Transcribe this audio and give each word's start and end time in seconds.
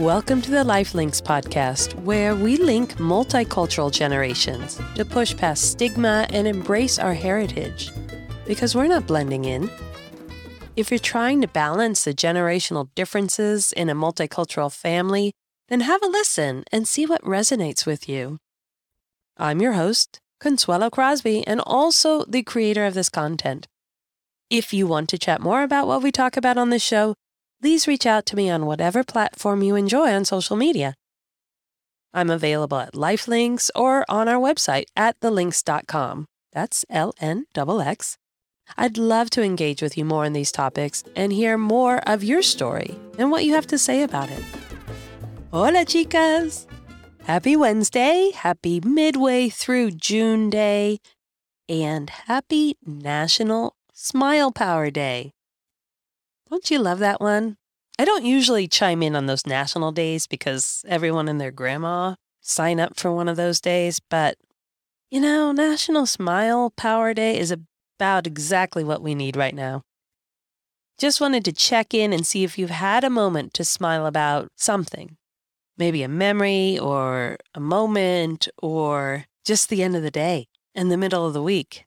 Welcome 0.00 0.42
to 0.42 0.50
the 0.50 0.62
Lifelinks 0.62 1.22
podcast, 1.22 1.94
where 2.02 2.36
we 2.36 2.58
link 2.58 2.96
multicultural 2.96 3.90
generations 3.90 4.78
to 4.94 5.06
push 5.06 5.34
past 5.34 5.70
stigma 5.70 6.26
and 6.28 6.46
embrace 6.46 6.98
our 6.98 7.14
heritage. 7.14 7.90
Because 8.46 8.74
we're 8.74 8.88
not 8.88 9.06
blending 9.06 9.46
in. 9.46 9.70
If 10.76 10.90
you're 10.90 10.98
trying 10.98 11.40
to 11.40 11.48
balance 11.48 12.04
the 12.04 12.12
generational 12.12 12.90
differences 12.94 13.72
in 13.72 13.88
a 13.88 13.94
multicultural 13.94 14.70
family, 14.70 15.32
then 15.68 15.80
have 15.80 16.02
a 16.02 16.08
listen 16.08 16.64
and 16.70 16.86
see 16.86 17.06
what 17.06 17.22
resonates 17.22 17.86
with 17.86 18.06
you. 18.06 18.36
I'm 19.38 19.62
your 19.62 19.72
host, 19.72 20.20
Consuelo 20.40 20.90
Crosby, 20.90 21.46
and 21.46 21.62
also 21.62 22.22
the 22.26 22.42
creator 22.42 22.84
of 22.84 22.92
this 22.92 23.08
content. 23.08 23.66
If 24.50 24.74
you 24.74 24.86
want 24.86 25.08
to 25.08 25.18
chat 25.18 25.40
more 25.40 25.62
about 25.62 25.86
what 25.86 26.02
we 26.02 26.12
talk 26.12 26.36
about 26.36 26.58
on 26.58 26.68
this 26.68 26.82
show, 26.82 27.14
please 27.66 27.88
reach 27.88 28.06
out 28.06 28.24
to 28.24 28.36
me 28.36 28.48
on 28.48 28.64
whatever 28.64 29.02
platform 29.02 29.60
you 29.60 29.74
enjoy 29.74 30.12
on 30.12 30.24
social 30.24 30.54
media. 30.54 30.94
I'm 32.14 32.30
available 32.30 32.78
at 32.78 32.92
Lifelinks 32.92 33.70
or 33.74 34.04
on 34.08 34.28
our 34.28 34.38
website 34.38 34.84
at 34.94 35.18
thelinks.com. 35.18 36.26
That's 36.52 36.84
L 36.88 37.12
N 37.20 37.46
X. 37.56 38.16
I'd 38.78 38.96
love 38.96 39.30
to 39.30 39.42
engage 39.42 39.82
with 39.82 39.98
you 39.98 40.04
more 40.04 40.24
on 40.24 40.32
these 40.32 40.52
topics 40.52 41.02
and 41.16 41.32
hear 41.32 41.58
more 41.58 41.98
of 42.08 42.22
your 42.22 42.40
story 42.40 42.96
and 43.18 43.32
what 43.32 43.44
you 43.44 43.54
have 43.54 43.66
to 43.66 43.78
say 43.78 44.04
about 44.04 44.30
it. 44.30 44.44
Hola, 45.50 45.84
chicas! 45.84 46.66
Happy 47.24 47.56
Wednesday, 47.56 48.30
happy 48.32 48.80
midway 48.80 49.48
through 49.48 49.90
June 49.90 50.50
Day, 50.50 51.00
and 51.68 52.10
happy 52.10 52.76
National 52.86 53.74
Smile 53.92 54.52
Power 54.52 54.88
Day. 54.92 55.32
Don't 56.50 56.70
you 56.70 56.78
love 56.78 56.98
that 57.00 57.20
one? 57.20 57.56
I 57.98 58.04
don't 58.04 58.24
usually 58.24 58.68
chime 58.68 59.02
in 59.02 59.16
on 59.16 59.26
those 59.26 59.46
national 59.46 59.92
days 59.92 60.26
because 60.26 60.84
everyone 60.86 61.28
and 61.28 61.40
their 61.40 61.50
grandma 61.50 62.16
sign 62.40 62.78
up 62.78 62.96
for 62.96 63.12
one 63.12 63.28
of 63.28 63.36
those 63.36 63.60
days, 63.60 64.00
but 64.10 64.36
you 65.10 65.20
know, 65.20 65.52
National 65.52 66.04
Smile 66.04 66.70
Power 66.70 67.14
Day 67.14 67.38
is 67.38 67.52
about 67.52 68.26
exactly 68.26 68.84
what 68.84 69.02
we 69.02 69.14
need 69.14 69.36
right 69.36 69.54
now. 69.54 69.82
Just 70.98 71.20
wanted 71.20 71.44
to 71.44 71.52
check 71.52 71.94
in 71.94 72.12
and 72.12 72.26
see 72.26 72.44
if 72.44 72.58
you've 72.58 72.70
had 72.70 73.04
a 73.04 73.10
moment 73.10 73.54
to 73.54 73.64
smile 73.64 74.06
about 74.06 74.48
something 74.56 75.16
maybe 75.78 76.02
a 76.02 76.08
memory 76.08 76.78
or 76.78 77.36
a 77.54 77.60
moment 77.60 78.48
or 78.62 79.24
just 79.44 79.68
the 79.68 79.82
end 79.82 79.94
of 79.96 80.02
the 80.02 80.10
day 80.10 80.46
in 80.74 80.88
the 80.88 80.96
middle 80.96 81.26
of 81.26 81.32
the 81.32 81.42
week. 81.42 81.84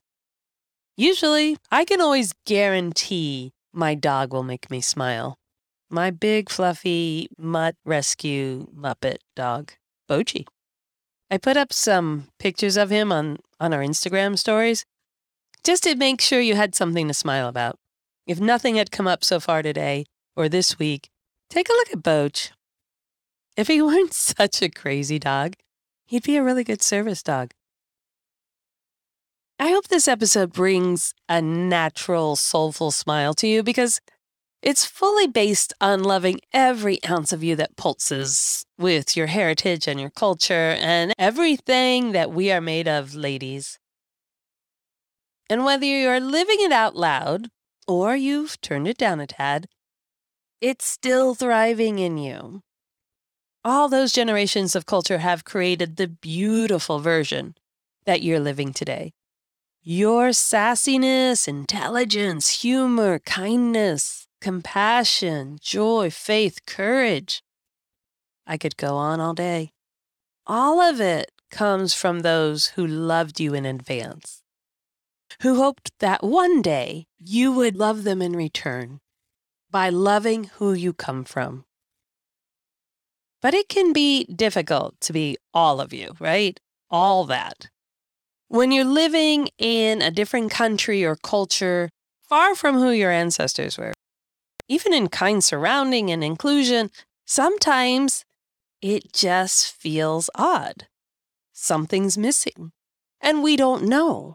Usually, 0.96 1.58
I 1.72 1.86
can 1.86 2.02
always 2.02 2.34
guarantee 2.46 3.54
my 3.74 3.96
dog 3.96 4.34
will 4.34 4.44
make 4.44 4.70
me 4.72 4.82
smile. 4.82 5.38
My 5.90 6.12
big, 6.12 6.50
fluffy 6.50 7.30
mutt 7.38 7.76
rescue 7.86 8.68
Muppet 8.76 9.18
dog, 9.36 9.74
Bochi. 10.10 10.46
I 11.32 11.38
put 11.38 11.58
up 11.58 11.74
some 11.74 12.28
pictures 12.40 12.78
of 12.78 12.90
him 12.90 13.12
on, 13.12 13.38
on 13.60 13.74
our 13.74 13.82
Instagram 13.82 14.38
stories 14.38 14.86
just 15.64 15.84
to 15.84 15.96
make 15.96 16.22
sure 16.22 16.40
you 16.40 16.56
had 16.56 16.76
something 16.76 17.08
to 17.08 17.14
smile 17.14 17.48
about. 17.48 17.78
If 18.26 18.40
nothing 18.40 18.76
had 18.76 18.92
come 18.92 19.08
up 19.08 19.24
so 19.24 19.40
far 19.40 19.62
today 19.62 20.06
or 20.36 20.50
this 20.50 20.80
week, 20.80 21.10
take 21.50 21.70
a 21.70 21.74
look 21.74 21.92
at 21.92 22.04
Boch. 22.04 22.52
If 23.58 23.68
he 23.68 23.82
weren't 23.82 24.14
such 24.14 24.62
a 24.62 24.70
crazy 24.70 25.20
dog, 25.20 25.56
he'd 26.06 26.24
be 26.24 26.38
a 26.38 26.44
really 26.44 26.64
good 26.64 26.82
service 26.82 27.22
dog. 27.24 27.52
I 29.60 29.70
hope 29.70 29.90
this 29.90 30.08
episode 30.08 30.54
brings 30.54 31.14
a 31.28 31.42
natural, 31.42 32.38
soulful 32.38 32.92
smile 32.92 33.34
to 33.36 33.48
you 33.48 33.62
because 33.62 34.00
it's 34.62 34.86
fully 34.86 35.28
based 35.28 35.74
on 35.82 36.04
loving 36.04 36.40
every 36.54 37.04
ounce 37.10 37.34
of 37.34 37.44
you 37.44 37.58
that 37.58 37.76
pulses 37.76 38.66
with 38.78 39.18
your 39.18 39.28
heritage 39.28 39.86
and 39.86 40.00
your 40.00 40.12
culture 40.12 40.78
and 40.80 41.14
everything 41.20 42.14
that 42.14 42.32
we 42.32 42.52
are 42.52 42.62
made 42.62 42.88
of, 42.88 43.16
ladies. 43.16 43.80
And 45.50 45.66
whether 45.66 45.86
you're 45.86 46.22
living 46.22 46.62
it 46.62 46.72
out 46.72 46.96
loud 46.96 47.50
or 47.88 48.16
you've 48.16 48.62
turned 48.62 48.88
it 48.88 48.98
down 48.98 49.20
a 49.20 49.28
tad, 49.28 49.68
it's 50.62 50.86
still 50.86 51.36
thriving 51.36 52.00
in 52.00 52.18
you 52.18 52.62
all 53.66 53.90
those 53.90 54.14
generations 54.14 54.74
of 54.74 54.86
culture 54.86 55.18
have 55.18 55.44
created 55.44 55.98
the 55.98 56.08
beautiful 56.08 57.00
version 57.00 57.56
that 58.06 58.24
you're 58.24 58.40
living 58.40 58.72
today. 58.72 59.12
Your 59.82 60.30
sassiness, 60.30 61.48
intelligence, 61.48 62.62
humor, 62.62 63.20
kindness, 63.20 64.28
compassion, 64.42 65.58
joy, 65.62 66.10
faith, 66.10 66.66
courage. 66.66 67.42
I 68.46 68.58
could 68.58 68.76
go 68.76 68.98
on 68.98 69.22
all 69.22 69.34
day. 69.34 69.72
All 70.46 70.82
of 70.82 71.00
it 71.00 71.32
comes 71.50 71.94
from 71.94 72.20
those 72.20 72.68
who 72.76 72.86
loved 72.86 73.40
you 73.40 73.54
in 73.54 73.66
advance, 73.66 74.44
who 75.44 75.56
hoped 75.56 75.92
that 76.00 76.24
one 76.24 76.62
day 76.62 77.06
you 77.18 77.52
would 77.54 77.78
love 77.78 78.04
them 78.04 78.22
in 78.22 78.34
return 78.34 79.00
by 79.72 79.90
loving 79.90 80.46
who 80.56 80.74
you 80.74 80.92
come 80.92 81.24
from. 81.24 81.64
But 83.42 83.54
it 83.54 83.70
can 83.70 83.94
be 83.94 84.26
difficult 84.26 85.00
to 85.02 85.14
be 85.14 85.38
all 85.54 85.80
of 85.80 85.94
you, 85.94 86.16
right? 86.20 86.60
All 86.90 87.24
that. 87.26 87.70
When 88.52 88.72
you're 88.72 88.84
living 88.84 89.50
in 89.60 90.02
a 90.02 90.10
different 90.10 90.50
country 90.50 91.06
or 91.06 91.16
culture, 91.16 91.92
far 92.28 92.56
from 92.56 92.80
who 92.80 92.90
your 92.90 93.12
ancestors 93.12 93.78
were, 93.78 93.94
even 94.68 94.92
in 94.92 95.08
kind 95.08 95.44
surrounding 95.44 96.10
and 96.10 96.24
inclusion, 96.24 96.90
sometimes 97.26 98.26
it 98.82 99.14
just 99.14 99.72
feels 99.72 100.32
odd. 100.34 100.88
Something's 101.54 102.18
missing. 102.18 102.72
And 103.22 103.44
we 103.44 103.56
don't 103.56 103.84
know. 103.84 104.34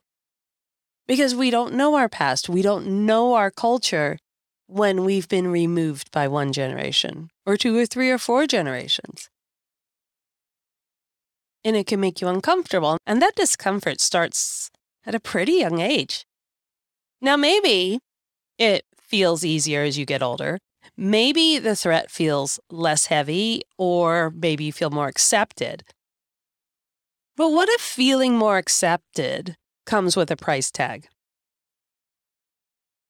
Because 1.09 1.35
we 1.35 1.51
don't 1.51 1.75
know 1.75 1.97
our 1.97 2.09
past, 2.09 2.49
we 2.49 2.63
don't 2.63 3.05
know 3.05 3.35
our 3.35 3.51
culture, 3.51 4.19
when 4.69 5.05
we've 5.05 5.29
been 5.29 5.49
removed 5.49 6.13
by 6.13 6.29
one 6.29 6.53
generation, 6.53 7.31
or 7.45 7.57
two 7.57 7.77
or 7.77 7.85
three 7.85 8.11
or 8.11 8.19
four 8.19 8.47
generations. 8.47 9.29
And 11.65 11.77
it 11.77 11.87
can 11.87 12.01
make 12.01 12.21
you 12.21 12.29
uncomfortable, 12.29 12.99
and 13.07 13.23
that 13.23 13.37
discomfort 13.37 14.01
starts 14.01 14.71
at 15.07 15.15
a 15.15 15.21
pretty 15.21 15.53
young 15.53 15.81
age. 15.81 16.27
Now, 17.21 17.37
maybe 17.37 18.01
it 18.59 18.85
feels 18.97 19.45
easier 19.45 19.83
as 19.83 19.97
you 19.97 20.05
get 20.05 20.23
older. 20.23 20.59
Maybe 20.97 21.59
the 21.59 21.75
threat 21.75 22.11
feels 22.11 22.61
less 22.71 23.07
heavy, 23.07 23.63
or 23.79 24.31
maybe 24.31 24.65
you 24.65 24.73
feel 24.73 24.91
more 24.91 25.09
accepted. 25.09 25.85
But 27.37 27.51
what 27.51 27.69
if 27.71 27.81
feeling 27.81 28.37
more 28.37 28.59
accepted 28.59 29.57
comes 29.87 30.17
with 30.17 30.31
a 30.31 30.37
price 30.37 30.71
tag? 30.71 31.09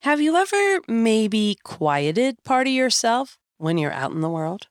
Have 0.03 0.20
you 0.20 0.37
ever 0.37 0.81
maybe 0.87 1.56
quieted 1.64 2.37
part 2.44 2.66
of 2.66 2.72
yourself 2.72 3.38
when 3.59 3.78
you're 3.78 3.93
out 3.93 4.12
in 4.12 4.20
the 4.20 4.31
world? 4.31 4.69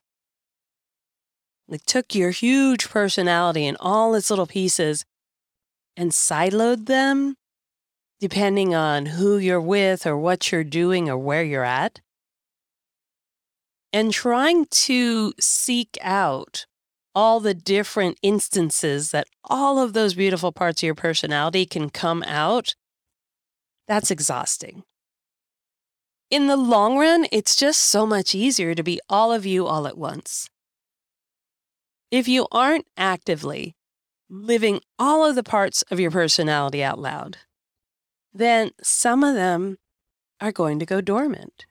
Like 1.68 1.84
took 1.86 2.14
your 2.14 2.30
huge 2.30 2.88
personality 2.88 3.66
and 3.66 3.76
all 3.80 4.14
its 4.14 4.30
little 4.30 4.46
pieces 4.46 5.04
and 5.96 6.10
siloed 6.10 6.86
them 6.86 7.36
depending 8.20 8.74
on 8.74 9.06
who 9.06 9.38
you're 9.38 9.60
with 9.60 10.06
or 10.06 10.16
what 10.16 10.50
you're 10.50 10.64
doing 10.64 11.08
or 11.10 11.18
where 11.18 11.42
you're 11.42 11.64
at. 11.64 12.00
And 13.92 14.12
trying 14.12 14.66
to 14.66 15.32
seek 15.40 15.98
out 16.00 16.66
all 17.14 17.38
the 17.38 17.54
different 17.54 18.18
instances 18.22 19.10
that 19.12 19.28
all 19.44 19.78
of 19.78 19.92
those 19.92 20.14
beautiful 20.14 20.52
parts 20.52 20.82
of 20.82 20.86
your 20.86 20.94
personality 20.94 21.64
can 21.64 21.90
come 21.90 22.22
out, 22.24 22.74
that's 23.86 24.10
exhausting 24.10 24.82
in 26.34 26.48
the 26.48 26.56
long 26.56 26.98
run, 26.98 27.26
it's 27.30 27.54
just 27.54 27.80
so 27.80 28.04
much 28.04 28.34
easier 28.34 28.74
to 28.74 28.82
be 28.82 29.00
all 29.08 29.32
of 29.32 29.46
you 29.46 29.66
all 29.66 29.86
at 29.86 29.96
once. 29.96 30.50
If 32.14 32.28
you 32.28 32.46
aren't 32.52 32.86
actively 32.96 33.74
living 34.30 34.80
all 35.00 35.26
of 35.26 35.34
the 35.34 35.42
parts 35.42 35.82
of 35.90 35.98
your 35.98 36.12
personality 36.12 36.80
out 36.80 37.00
loud, 37.00 37.38
then 38.32 38.70
some 38.80 39.24
of 39.24 39.34
them 39.34 39.78
are 40.40 40.52
going 40.52 40.78
to 40.78 40.86
go 40.86 41.00
dormant. 41.00 41.66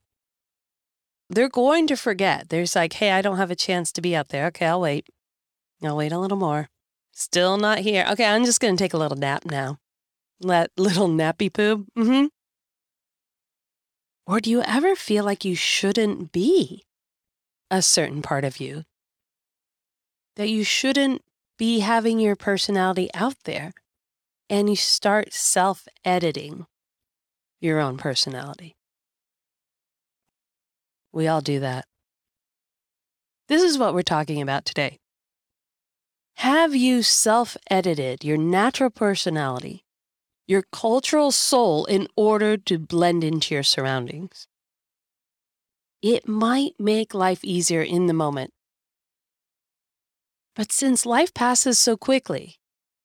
They're 1.29 1.47
going 1.47 1.87
to 1.87 1.95
forget. 1.95 2.49
There's 2.49 2.75
like, 2.75 2.91
hey, 2.91 3.11
I 3.11 3.21
don't 3.21 3.37
have 3.37 3.51
a 3.51 3.55
chance 3.55 3.93
to 3.93 4.01
be 4.01 4.17
out 4.17 4.27
there. 4.27 4.47
Okay, 4.47 4.65
I'll 4.65 4.81
wait. 4.81 5.07
I'll 5.81 5.95
wait 5.95 6.11
a 6.11 6.19
little 6.19 6.37
more. 6.37 6.67
Still 7.13 7.55
not 7.55 7.79
here. 7.79 8.05
Okay, 8.11 8.25
I'm 8.25 8.43
just 8.43 8.59
going 8.59 8.75
to 8.75 8.83
take 8.83 8.93
a 8.93 8.97
little 8.97 9.17
nap 9.17 9.45
now. 9.45 9.79
Let 10.41 10.71
little 10.77 11.07
nappy 11.07 11.53
poo. 11.53 11.85
Mm-hmm. 11.97 12.25
Or 14.27 14.41
do 14.41 14.49
you 14.49 14.61
ever 14.63 14.93
feel 14.97 15.23
like 15.23 15.45
you 15.45 15.55
shouldn't 15.55 16.33
be 16.33 16.83
a 17.71 17.81
certain 17.81 18.21
part 18.21 18.43
of 18.43 18.59
you? 18.59 18.83
That 20.35 20.49
you 20.49 20.63
shouldn't 20.63 21.21
be 21.57 21.79
having 21.79 22.19
your 22.19 22.35
personality 22.35 23.09
out 23.13 23.35
there 23.43 23.73
and 24.49 24.69
you 24.69 24.75
start 24.75 25.33
self 25.33 25.87
editing 26.03 26.65
your 27.61 27.79
own 27.79 27.97
personality. 27.97 28.75
We 31.11 31.27
all 31.27 31.41
do 31.41 31.59
that. 31.59 31.85
This 33.47 33.61
is 33.61 33.77
what 33.77 33.93
we're 33.93 34.01
talking 34.01 34.41
about 34.41 34.65
today. 34.65 34.99
Have 36.37 36.75
you 36.75 37.03
self 37.03 37.55
edited 37.69 38.23
your 38.23 38.37
natural 38.37 38.89
personality, 38.89 39.85
your 40.47 40.63
cultural 40.71 41.31
soul, 41.31 41.85
in 41.85 42.07
order 42.15 42.57
to 42.57 42.79
blend 42.79 43.23
into 43.23 43.53
your 43.53 43.63
surroundings? 43.63 44.47
It 46.01 46.27
might 46.27 46.73
make 46.79 47.13
life 47.13 47.43
easier 47.43 47.81
in 47.81 48.07
the 48.07 48.13
moment. 48.13 48.51
But 50.55 50.71
since 50.71 51.05
life 51.05 51.33
passes 51.33 51.79
so 51.79 51.97
quickly, 51.97 52.57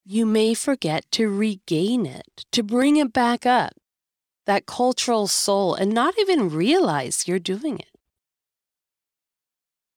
you 0.04 0.26
may 0.26 0.54
forget 0.54 1.04
to 1.12 1.28
regain 1.28 2.06
it, 2.06 2.44
to 2.52 2.62
bring 2.62 2.96
it 2.96 3.12
back 3.12 3.46
up, 3.46 3.72
that 4.46 4.66
cultural 4.66 5.26
soul, 5.26 5.74
and 5.74 5.92
not 5.92 6.18
even 6.18 6.50
realize 6.50 7.26
you're 7.26 7.38
doing 7.38 7.78
it. 7.78 7.90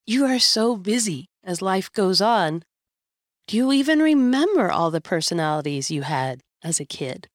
You 0.06 0.26
are 0.26 0.40
so 0.40 0.76
busy 0.76 1.30
as 1.44 1.62
life 1.62 1.92
goes 1.92 2.22
on. 2.22 2.64
Do 3.48 3.58
you 3.58 3.72
even 3.72 4.00
remember 4.00 4.72
all 4.72 4.92
the 4.92 5.02
personalities 5.02 5.92
you 5.92 6.04
had 6.04 6.42
as 6.64 6.80
a 6.80 6.86
kid? 6.86 7.28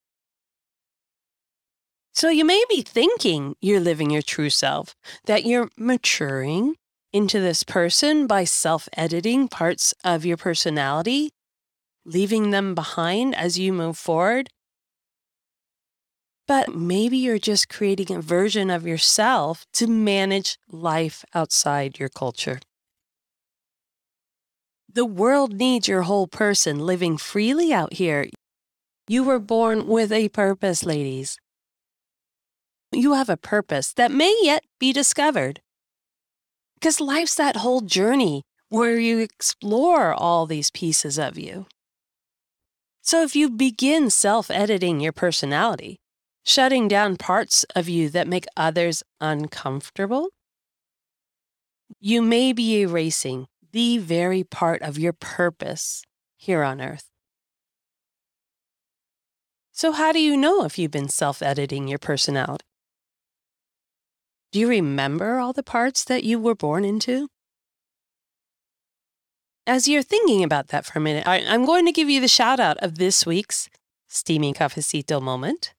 So 2.13 2.31
you 2.31 2.45
may 2.47 2.65
be 2.69 2.81
thinking 2.81 3.57
you're 3.61 3.81
living 3.81 4.11
your 4.11 4.23
true 4.23 4.49
self, 4.49 4.97
that 5.27 5.45
you're 5.45 5.69
maturing 5.77 6.77
into 7.13 7.41
this 7.41 7.63
person 7.63 8.27
by 8.27 8.45
self 8.45 8.89
editing 8.97 9.49
parts 9.49 9.95
of 10.05 10.25
your 10.25 10.37
personality 10.37 11.31
leaving 12.07 12.51
them 12.51 12.75
behind 12.75 13.35
as 13.35 13.59
you 13.59 13.73
move 13.73 13.99
forward. 13.99 14.49
But 16.47 16.75
maybe 16.75 17.17
you're 17.19 17.41
just 17.41 17.69
creating 17.69 18.17
a 18.17 18.21
version 18.21 18.71
of 18.71 18.87
yourself 18.87 19.67
to 19.75 19.89
manage 19.89 20.57
life 20.71 21.25
outside 21.35 21.99
your 21.99 22.09
culture. 22.09 22.61
The 24.89 25.05
world 25.05 25.55
needs 25.55 25.89
your 25.89 26.03
whole 26.03 26.29
person 26.29 26.79
living 26.79 27.19
freely 27.19 27.73
out 27.73 27.95
here. 27.95 28.27
You 29.09 29.25
were 29.25 29.41
born 29.41 29.89
with 29.89 30.13
a 30.13 30.29
purpose, 30.29 30.85
ladies. 30.85 31.37
You 32.93 33.15
have 33.15 33.29
a 33.29 33.37
purpose 33.37 33.93
that 33.95 34.13
may 34.13 34.35
yet 34.43 34.63
be 34.79 34.93
discovered. 34.93 35.61
Because 36.77 37.01
life's 37.01 37.35
that 37.35 37.57
whole 37.57 37.81
journey 37.81 38.43
where 38.69 38.99
you 38.99 39.19
explore 39.19 40.13
all 40.15 40.47
these 40.47 40.71
pieces 40.71 41.19
of 41.19 41.39
you. 41.39 41.67
So 43.03 43.23
if 43.23 43.37
you 43.37 43.51
begin 43.51 44.11
self 44.11 44.51
editing 44.51 45.01
your 45.01 45.13
personality, 45.13 45.99
shutting 46.45 46.89
down 46.89 47.17
parts 47.17 47.65
of 47.75 47.89
you 47.89 48.09
that 48.11 48.29
make 48.29 48.47
others 48.57 49.03
uncomfortable, 49.21 50.31
you 52.01 52.21
may 52.21 52.53
be 52.53 52.81
erasing 52.81 53.47
the 53.73 53.99
very 53.99 54.43
part 54.43 54.83
of 54.83 54.99
your 54.99 55.13
purpose 55.13 56.03
here 56.37 56.63
on 56.63 56.81
earth. 56.81 57.11
So, 59.73 59.93
how 59.93 60.11
do 60.11 60.21
you 60.21 60.37
know 60.37 60.65
if 60.65 60.79
you've 60.79 60.91
been 60.91 61.09
self 61.09 61.43
editing 61.43 61.87
your 61.87 61.99
personality? 61.99 62.65
Do 64.53 64.61
you 64.61 64.69
remember 64.69 65.39
all 65.39 65.53
the 65.53 65.63
parts 65.63 66.05
that 66.05 66.25
you 66.25 66.39
were 66.39 66.55
born 66.55 66.85
into? 66.85 67.29
As 69.67 69.89
you're 69.89 70.03
thinking 70.03 70.45
about 70.45 70.69
that 70.69 70.87
for 70.87 70.99
a 70.99 71.03
minute, 71.03 71.27
I, 71.27 71.39
am 71.39 71.67
going 71.67 71.87
to 71.87 71.93
give 71.93 72.09
you 72.09 72.21
the 72.21 72.29
shout 72.29 72.61
out 72.61 72.79
of 72.79 72.99
this 72.99 73.27
week's 73.27 73.69
Steamy 74.09 74.55
Cafecito 74.55 75.21
moment. 75.21 75.75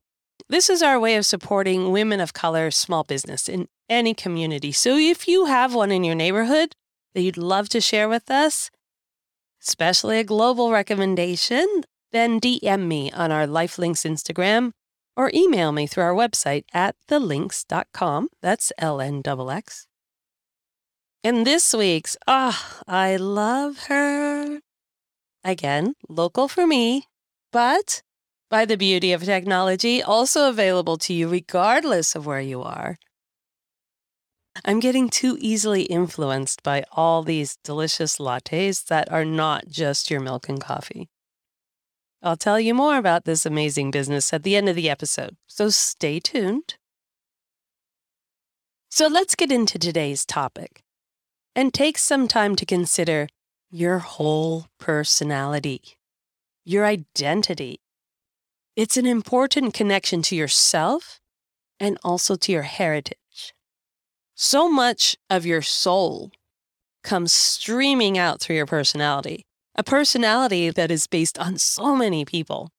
This 0.49 0.69
is 0.69 0.83
our 0.83 0.99
way 0.99 1.15
of 1.15 1.25
supporting 1.25 1.91
women 1.91 2.19
of 2.19 2.33
color 2.33 2.69
small 2.71 3.03
business 3.03 3.47
in 3.47 3.67
any 3.89 4.13
community. 4.13 4.71
So 4.71 4.97
if 4.97 5.27
you 5.27 5.45
have 5.45 5.73
one 5.73 5.91
in 5.91 6.03
your 6.03 6.15
neighborhood 6.15 6.75
that 7.13 7.21
you'd 7.21 7.37
love 7.37 7.69
to 7.69 7.81
share 7.81 8.09
with 8.09 8.29
us, 8.29 8.69
especially 9.65 10.19
a 10.19 10.23
global 10.23 10.71
recommendation, 10.71 11.83
then 12.11 12.39
DM 12.39 12.87
me 12.87 13.11
on 13.11 13.31
our 13.31 13.47
Lifelinks 13.47 14.05
Instagram 14.05 14.71
or 15.17 15.31
email 15.33 15.73
me 15.73 15.87
through 15.87 16.03
our 16.03 16.13
website 16.13 16.63
at 16.73 16.95
thelinks.com. 17.09 18.29
That's 18.41 18.71
L 18.77 19.01
N 19.01 19.21
X. 19.25 19.87
And 21.23 21.45
this 21.45 21.73
week's, 21.73 22.15
ah, 22.27 22.55
oh, 22.55 22.83
I 22.87 23.17
love 23.17 23.87
her. 23.87 24.59
Again, 25.43 25.95
local 26.07 26.47
for 26.47 26.67
me, 26.67 27.07
but 27.51 28.01
by 28.49 28.63
the 28.63 28.77
beauty 28.77 29.11
of 29.11 29.23
technology, 29.23 30.01
also 30.01 30.47
available 30.47 30.97
to 30.99 31.13
you 31.13 31.27
regardless 31.27 32.15
of 32.15 32.25
where 32.25 32.39
you 32.39 32.61
are. 32.61 32.97
I'm 34.63 34.79
getting 34.79 35.09
too 35.09 35.37
easily 35.39 35.83
influenced 35.83 36.63
by 36.63 36.83
all 36.91 37.23
these 37.23 37.57
delicious 37.63 38.17
lattes 38.17 38.85
that 38.85 39.11
are 39.11 39.25
not 39.25 39.67
just 39.67 40.09
your 40.09 40.19
milk 40.19 40.47
and 40.49 40.61
coffee. 40.61 41.09
I'll 42.27 42.35
tell 42.35 42.59
you 42.59 42.73
more 42.73 42.97
about 42.97 43.23
this 43.23 43.45
amazing 43.45 43.89
business 43.89 44.33
at 44.33 44.43
the 44.43 44.57
end 44.57 44.67
of 44.67 44.75
the 44.75 44.89
episode, 44.89 45.37
so 45.47 45.69
stay 45.69 46.19
tuned. 46.19 46.75
So 48.89 49.07
let's 49.07 49.33
get 49.33 49.49
into 49.49 49.79
today's 49.79 50.25
topic 50.25 50.83
and 51.55 51.73
take 51.73 51.97
some 51.97 52.27
time 52.27 52.57
to 52.57 52.65
consider 52.65 53.29
your 53.71 53.99
whole 53.99 54.67
personality, 54.77 55.97
your 56.65 56.85
identity. 56.85 57.79
It's 58.75 58.97
an 58.97 59.05
important 59.05 59.73
connection 59.73 60.21
to 60.23 60.35
yourself 60.35 61.21
and 61.79 61.97
also 62.03 62.35
to 62.35 62.51
your 62.51 62.63
heritage. 62.63 63.53
So 64.35 64.69
much 64.69 65.15
of 65.29 65.45
your 65.45 65.61
soul 65.61 66.31
comes 67.05 67.31
streaming 67.31 68.17
out 68.17 68.41
through 68.41 68.57
your 68.57 68.65
personality, 68.65 69.46
a 69.77 69.83
personality 69.83 70.69
that 70.69 70.91
is 70.91 71.07
based 71.07 71.37
on 71.37 71.57
so 71.57 71.95
many 71.95 72.25
people. 72.25 72.71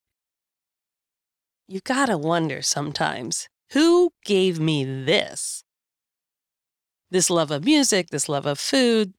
You 1.67 1.81
gotta 1.85 2.19
wonder 2.19 2.63
sometimes 2.63 3.49
who 3.73 4.11
gave 4.25 4.59
me 4.59 4.85
this? 4.85 5.63
this 7.11 7.31
love 7.31 7.51
of 7.51 7.65
music, 7.65 8.11
this 8.11 8.29
love 8.29 8.47
of 8.47 8.59
food, 8.59 9.15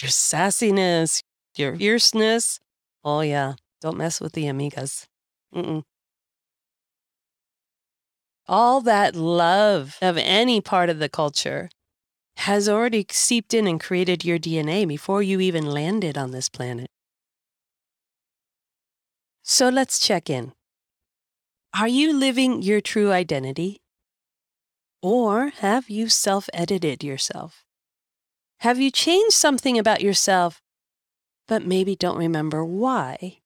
your 0.00 0.10
sassiness, 0.10 1.22
your 1.56 1.76
fierceness. 1.76 2.60
Oh, 3.04 3.20
yeah. 3.20 3.54
Don't 3.80 3.96
mess 3.96 4.20
with 4.20 4.32
the 4.32 4.44
amigas. 4.44 5.06
Mm-mm. 5.54 5.82
All 8.48 8.80
that 8.82 9.16
love 9.16 9.96
of 10.00 10.16
any 10.18 10.60
part 10.60 10.88
of 10.88 10.98
the 10.98 11.08
culture 11.08 11.68
has 12.38 12.68
already 12.68 13.06
seeped 13.10 13.54
in 13.54 13.66
and 13.66 13.80
created 13.80 14.24
your 14.24 14.38
DNA 14.38 14.86
before 14.86 15.22
you 15.22 15.40
even 15.40 15.66
landed 15.66 16.18
on 16.18 16.30
this 16.30 16.48
planet. 16.48 16.88
So 19.48 19.68
let's 19.68 20.00
check 20.00 20.28
in. 20.28 20.54
Are 21.72 21.86
you 21.86 22.12
living 22.12 22.62
your 22.62 22.80
true 22.80 23.12
identity? 23.12 23.80
Or 25.00 25.50
have 25.60 25.88
you 25.88 26.08
self 26.08 26.50
edited 26.52 27.04
yourself? 27.04 27.64
Have 28.60 28.80
you 28.80 28.90
changed 28.90 29.36
something 29.36 29.78
about 29.78 30.00
yourself, 30.00 30.60
but 31.46 31.64
maybe 31.64 31.94
don't 31.94 32.18
remember 32.18 32.64
why? 32.64 33.38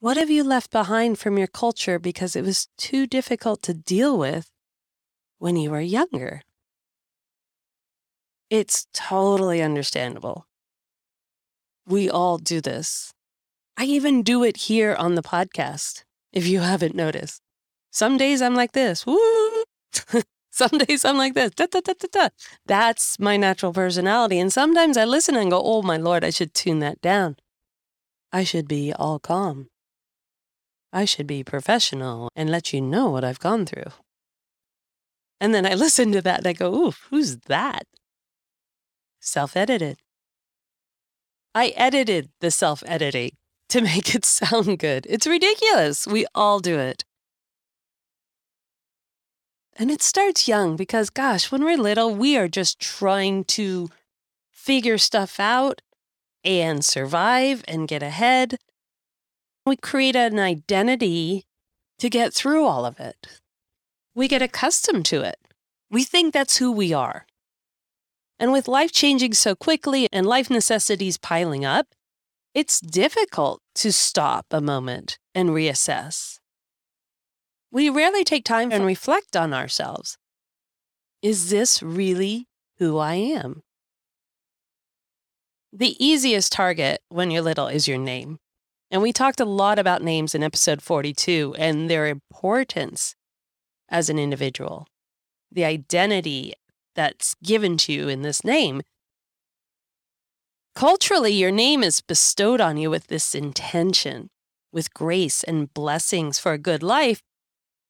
What 0.00 0.16
have 0.16 0.28
you 0.28 0.42
left 0.42 0.72
behind 0.72 1.20
from 1.20 1.38
your 1.38 1.46
culture 1.46 2.00
because 2.00 2.34
it 2.34 2.44
was 2.44 2.66
too 2.76 3.06
difficult 3.06 3.62
to 3.62 3.74
deal 3.74 4.18
with 4.18 4.50
when 5.38 5.54
you 5.54 5.70
were 5.70 5.80
younger? 5.80 6.42
It's 8.50 8.88
totally 8.92 9.62
understandable. 9.62 10.48
We 11.86 12.10
all 12.10 12.38
do 12.38 12.60
this. 12.60 13.12
I 13.78 13.84
even 13.84 14.22
do 14.22 14.42
it 14.42 14.56
here 14.56 14.94
on 14.94 15.16
the 15.16 15.22
podcast, 15.22 16.04
if 16.32 16.46
you 16.46 16.60
haven't 16.60 16.94
noticed. 16.94 17.42
Some 17.90 18.16
days 18.16 18.40
I'm 18.40 18.54
like 18.54 18.72
this, 18.72 19.04
woo, 19.04 19.64
some 20.50 20.78
days 20.78 21.04
I'm 21.04 21.18
like 21.18 21.34
this. 21.34 21.50
Da, 21.50 21.66
da, 21.66 21.80
da, 21.80 22.28
That's 22.64 23.18
my 23.18 23.36
natural 23.36 23.74
personality. 23.74 24.38
And 24.38 24.50
sometimes 24.50 24.96
I 24.96 25.04
listen 25.04 25.36
and 25.36 25.50
go, 25.50 25.60
oh 25.62 25.82
my 25.82 25.98
Lord, 25.98 26.24
I 26.24 26.30
should 26.30 26.54
tune 26.54 26.78
that 26.80 27.02
down. 27.02 27.36
I 28.32 28.44
should 28.44 28.66
be 28.66 28.94
all 28.94 29.18
calm. 29.18 29.68
I 30.92 31.04
should 31.04 31.26
be 31.26 31.44
professional 31.44 32.30
and 32.34 32.48
let 32.48 32.72
you 32.72 32.80
know 32.80 33.10
what 33.10 33.24
I've 33.24 33.40
gone 33.40 33.66
through. 33.66 33.92
And 35.38 35.54
then 35.54 35.66
I 35.66 35.74
listen 35.84 36.12
to 36.12 36.22
that 36.22 36.38
and 36.38 36.46
I 36.46 36.54
go, 36.54 36.74
ooh, 36.74 36.92
who's 37.10 37.36
that? 37.48 37.82
Self 39.20 39.54
edited. 39.54 39.98
I 41.54 41.74
edited 41.76 42.30
the 42.40 42.50
self 42.50 42.82
editing 42.86 43.32
to 43.68 43.80
make 43.82 44.14
it 44.14 44.24
sound 44.24 44.78
good. 44.78 45.06
It's 45.08 45.26
ridiculous. 45.26 46.06
We 46.06 46.26
all 46.34 46.60
do 46.60 46.78
it. 46.78 47.04
And 49.78 49.90
it 49.90 50.02
starts 50.02 50.48
young 50.48 50.76
because, 50.76 51.10
gosh, 51.10 51.52
when 51.52 51.62
we're 51.62 51.76
little, 51.76 52.14
we 52.14 52.36
are 52.38 52.48
just 52.48 52.80
trying 52.80 53.44
to 53.44 53.90
figure 54.50 54.96
stuff 54.96 55.38
out 55.38 55.82
and 56.44 56.84
survive 56.84 57.62
and 57.68 57.86
get 57.86 58.02
ahead. 58.02 58.56
We 59.66 59.76
create 59.76 60.16
an 60.16 60.38
identity 60.38 61.44
to 61.98 62.08
get 62.08 62.32
through 62.32 62.64
all 62.64 62.86
of 62.86 62.98
it. 63.00 63.26
We 64.14 64.28
get 64.28 64.40
accustomed 64.40 65.04
to 65.06 65.20
it. 65.20 65.36
We 65.90 66.04
think 66.04 66.32
that's 66.32 66.56
who 66.56 66.72
we 66.72 66.92
are. 66.92 67.26
And 68.38 68.52
with 68.52 68.68
life 68.68 68.92
changing 68.92 69.34
so 69.34 69.54
quickly 69.54 70.08
and 70.12 70.26
life 70.26 70.50
necessities 70.50 71.18
piling 71.18 71.64
up, 71.64 71.88
it's 72.56 72.80
difficult 72.80 73.60
to 73.74 73.92
stop 73.92 74.46
a 74.50 74.62
moment 74.62 75.18
and 75.34 75.50
reassess. 75.50 76.38
We 77.70 77.90
rarely 77.90 78.24
take 78.24 78.46
time 78.46 78.72
and 78.72 78.86
reflect 78.86 79.36
on 79.36 79.52
ourselves. 79.52 80.16
Is 81.20 81.50
this 81.50 81.82
really 81.82 82.48
who 82.78 82.96
I 82.96 83.16
am? 83.16 83.60
The 85.70 86.02
easiest 86.02 86.50
target 86.50 87.02
when 87.10 87.30
you're 87.30 87.42
little 87.42 87.68
is 87.68 87.86
your 87.86 87.98
name. 87.98 88.38
And 88.90 89.02
we 89.02 89.12
talked 89.12 89.40
a 89.40 89.44
lot 89.44 89.78
about 89.78 90.02
names 90.02 90.34
in 90.34 90.42
episode 90.42 90.80
42 90.80 91.56
and 91.58 91.90
their 91.90 92.06
importance 92.06 93.16
as 93.90 94.08
an 94.08 94.18
individual, 94.18 94.86
the 95.52 95.66
identity 95.66 96.54
that's 96.94 97.34
given 97.44 97.76
to 97.76 97.92
you 97.92 98.08
in 98.08 98.22
this 98.22 98.44
name. 98.44 98.80
Culturally, 100.76 101.32
your 101.32 101.50
name 101.50 101.82
is 101.82 102.02
bestowed 102.02 102.60
on 102.60 102.76
you 102.76 102.90
with 102.90 103.06
this 103.06 103.34
intention, 103.34 104.28
with 104.72 104.92
grace 104.92 105.42
and 105.42 105.72
blessings 105.72 106.38
for 106.38 106.52
a 106.52 106.58
good 106.58 106.82
life. 106.82 107.22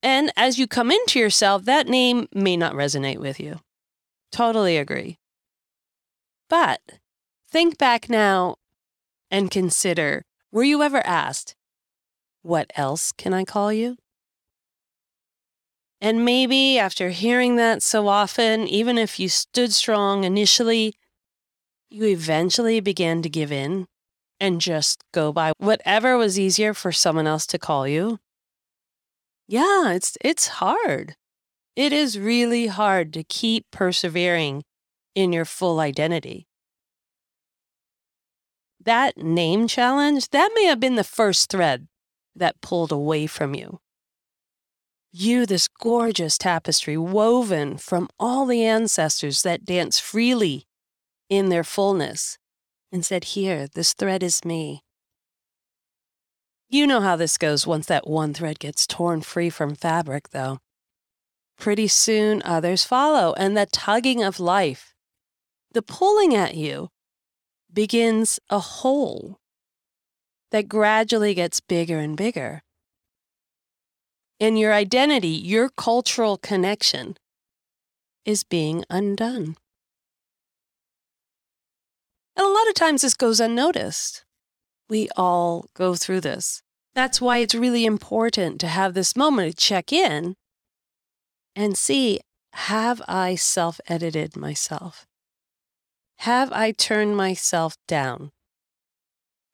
And 0.04 0.30
as 0.36 0.56
you 0.56 0.68
come 0.68 0.92
into 0.92 1.18
yourself, 1.18 1.64
that 1.64 1.88
name 1.88 2.28
may 2.32 2.56
not 2.56 2.74
resonate 2.74 3.18
with 3.18 3.40
you. 3.40 3.58
Totally 4.30 4.76
agree. 4.76 5.18
But 6.48 6.80
think 7.50 7.76
back 7.76 8.08
now 8.08 8.54
and 9.32 9.50
consider 9.50 10.24
were 10.52 10.62
you 10.62 10.80
ever 10.80 11.04
asked, 11.04 11.56
What 12.42 12.70
else 12.76 13.10
can 13.10 13.34
I 13.34 13.44
call 13.44 13.72
you? 13.72 13.96
And 16.00 16.24
maybe 16.24 16.78
after 16.78 17.10
hearing 17.10 17.56
that 17.56 17.82
so 17.82 18.06
often, 18.06 18.68
even 18.68 18.96
if 18.96 19.18
you 19.18 19.28
stood 19.28 19.72
strong 19.72 20.22
initially, 20.22 20.94
you 21.90 22.04
eventually 22.04 22.80
began 22.80 23.22
to 23.22 23.28
give 23.28 23.52
in 23.52 23.86
and 24.40 24.60
just 24.60 25.02
go 25.12 25.32
by 25.32 25.52
whatever 25.58 26.16
was 26.16 26.38
easier 26.38 26.74
for 26.74 26.92
someone 26.92 27.26
else 27.26 27.46
to 27.46 27.58
call 27.58 27.86
you. 27.88 28.18
Yeah, 29.48 29.92
it's 29.92 30.16
it's 30.20 30.48
hard. 30.48 31.14
It 31.76 31.92
is 31.92 32.18
really 32.18 32.66
hard 32.66 33.12
to 33.12 33.22
keep 33.22 33.66
persevering 33.70 34.64
in 35.14 35.32
your 35.32 35.44
full 35.44 35.80
identity 35.80 36.46
that 38.86 39.18
name 39.18 39.68
challenge, 39.68 40.30
that 40.30 40.50
may 40.54 40.64
have 40.64 40.80
been 40.80 40.94
the 40.94 41.04
first 41.04 41.50
thread 41.50 41.88
that 42.34 42.60
pulled 42.62 42.90
away 42.90 43.26
from 43.26 43.54
you. 43.54 43.80
You, 45.12 45.44
this 45.44 45.68
gorgeous 45.68 46.38
tapestry 46.38 46.96
woven 46.96 47.76
from 47.76 48.08
all 48.18 48.46
the 48.46 48.64
ancestors 48.64 49.42
that 49.42 49.64
dance 49.64 49.98
freely 49.98 50.66
in 51.28 51.48
their 51.48 51.64
fullness, 51.64 52.38
and 52.92 53.04
said, 53.04 53.24
Here, 53.24 53.66
this 53.74 53.94
thread 53.94 54.22
is 54.22 54.44
me. 54.44 54.82
You 56.68 56.86
know 56.86 57.00
how 57.00 57.16
this 57.16 57.38
goes 57.38 57.66
once 57.66 57.86
that 57.86 58.08
one 58.08 58.34
thread 58.34 58.58
gets 58.58 58.86
torn 58.86 59.20
free 59.20 59.50
from 59.50 59.74
fabric, 59.74 60.30
though. 60.30 60.58
Pretty 61.58 61.88
soon 61.88 62.42
others 62.44 62.84
follow, 62.84 63.32
and 63.34 63.56
the 63.56 63.66
tugging 63.66 64.22
of 64.22 64.40
life, 64.40 64.94
the 65.72 65.82
pulling 65.82 66.34
at 66.34 66.54
you, 66.54 66.90
begins 67.72 68.38
a 68.50 68.58
hole 68.58 69.38
that 70.50 70.68
gradually 70.68 71.34
gets 71.34 71.60
bigger 71.60 71.98
and 71.98 72.16
bigger. 72.16 72.62
And 74.38 74.58
your 74.58 74.72
identity, 74.72 75.28
your 75.28 75.68
cultural 75.70 76.36
connection, 76.36 77.16
is 78.24 78.44
being 78.44 78.84
undone. 78.90 79.56
And 82.36 82.46
a 82.46 82.50
lot 82.50 82.68
of 82.68 82.74
times 82.74 83.02
this 83.02 83.14
goes 83.14 83.40
unnoticed. 83.40 84.24
We 84.88 85.08
all 85.16 85.66
go 85.74 85.94
through 85.94 86.20
this. 86.20 86.62
That's 86.94 87.20
why 87.20 87.38
it's 87.38 87.54
really 87.54 87.84
important 87.84 88.60
to 88.60 88.68
have 88.68 88.94
this 88.94 89.16
moment 89.16 89.50
to 89.50 89.56
check 89.56 89.92
in 89.92 90.34
and 91.54 91.76
see 91.76 92.20
have 92.52 93.02
I 93.06 93.34
self 93.34 93.80
edited 93.86 94.36
myself? 94.36 95.06
Have 96.20 96.52
I 96.52 96.72
turned 96.72 97.16
myself 97.16 97.76
down? 97.86 98.30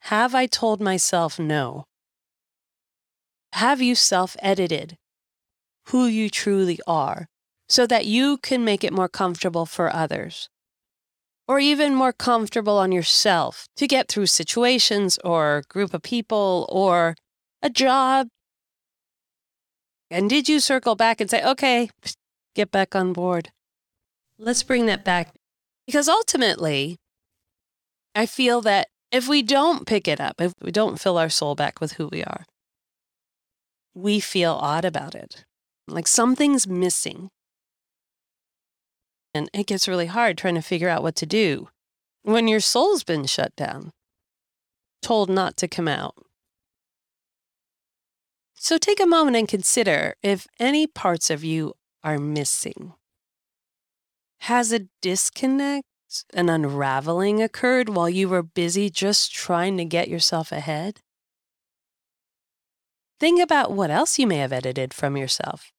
Have 0.02 0.34
I 0.34 0.46
told 0.46 0.80
myself 0.80 1.38
no? 1.38 1.86
Have 3.54 3.82
you 3.82 3.94
self 3.94 4.36
edited 4.40 4.96
who 5.86 6.06
you 6.06 6.30
truly 6.30 6.78
are 6.86 7.26
so 7.68 7.86
that 7.86 8.06
you 8.06 8.38
can 8.38 8.64
make 8.64 8.84
it 8.84 8.92
more 8.92 9.08
comfortable 9.08 9.66
for 9.66 9.92
others? 9.92 10.48
Or 11.48 11.58
even 11.58 11.94
more 11.94 12.12
comfortable 12.12 12.78
on 12.78 12.92
yourself 12.92 13.66
to 13.76 13.86
get 13.86 14.08
through 14.08 14.26
situations 14.26 15.18
or 15.24 15.64
group 15.68 15.92
of 15.92 16.02
people 16.02 16.66
or 16.70 17.16
a 17.62 17.68
job? 17.68 18.28
And 20.10 20.30
did 20.30 20.48
you 20.48 20.60
circle 20.60 20.94
back 20.94 21.20
and 21.20 21.28
say, 21.28 21.42
okay, 21.42 21.90
get 22.54 22.70
back 22.70 22.94
on 22.94 23.12
board? 23.12 23.50
Let's 24.38 24.62
bring 24.62 24.86
that 24.86 25.04
back 25.04 25.34
because 25.86 26.08
ultimately, 26.08 26.96
I 28.14 28.26
feel 28.26 28.60
that 28.62 28.88
if 29.10 29.28
we 29.28 29.42
don't 29.42 29.86
pick 29.86 30.08
it 30.08 30.20
up, 30.20 30.40
if 30.40 30.52
we 30.60 30.70
don't 30.70 31.00
fill 31.00 31.18
our 31.18 31.28
soul 31.28 31.54
back 31.54 31.80
with 31.80 31.92
who 31.92 32.08
we 32.08 32.22
are, 32.24 32.44
we 33.94 34.20
feel 34.20 34.52
odd 34.52 34.84
about 34.84 35.14
it. 35.14 35.44
Like 35.86 36.06
something's 36.06 36.66
missing. 36.66 37.30
And 39.34 39.48
it 39.52 39.66
gets 39.66 39.88
really 39.88 40.06
hard 40.06 40.36
trying 40.36 40.56
to 40.56 40.62
figure 40.62 40.88
out 40.88 41.02
what 41.02 41.16
to 41.16 41.26
do 41.26 41.68
when 42.22 42.48
your 42.48 42.60
soul's 42.60 43.02
been 43.02 43.26
shut 43.26 43.54
down, 43.56 43.92
told 45.00 45.28
not 45.28 45.56
to 45.58 45.68
come 45.68 45.88
out. 45.88 46.14
So 48.54 48.78
take 48.78 49.00
a 49.00 49.06
moment 49.06 49.36
and 49.36 49.48
consider 49.48 50.14
if 50.22 50.46
any 50.60 50.86
parts 50.86 51.30
of 51.30 51.42
you 51.42 51.74
are 52.04 52.18
missing. 52.18 52.92
Has 54.42 54.72
a 54.72 54.86
disconnect, 55.00 55.86
an 56.32 56.48
unraveling 56.48 57.42
occurred 57.42 57.88
while 57.88 58.08
you 58.08 58.28
were 58.28 58.42
busy 58.42 58.90
just 58.90 59.34
trying 59.34 59.76
to 59.78 59.84
get 59.84 60.08
yourself 60.08 60.52
ahead? 60.52 61.00
Think 63.18 63.40
about 63.40 63.72
what 63.72 63.90
else 63.90 64.18
you 64.18 64.26
may 64.26 64.38
have 64.38 64.52
edited 64.52 64.92
from 64.92 65.16
yourself 65.16 65.72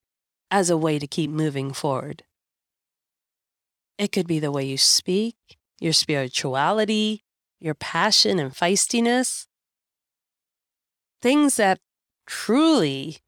as 0.50 0.70
a 0.70 0.78
way 0.78 0.98
to 0.98 1.08
keep 1.08 1.30
moving 1.30 1.74
forward. 1.74 2.24
It 3.98 4.12
could 4.12 4.28
be 4.28 4.40
the 4.40 4.52
way 4.52 4.66
you 4.66 4.78
speak, 4.78 5.36
your 5.80 5.94
spirituality, 5.94 7.24
your 7.60 7.76
passion 7.76 8.40
and 8.40 8.52
feistiness. 8.52 9.46
Things 11.22 11.56
that 11.56 11.80
truly 12.26 13.20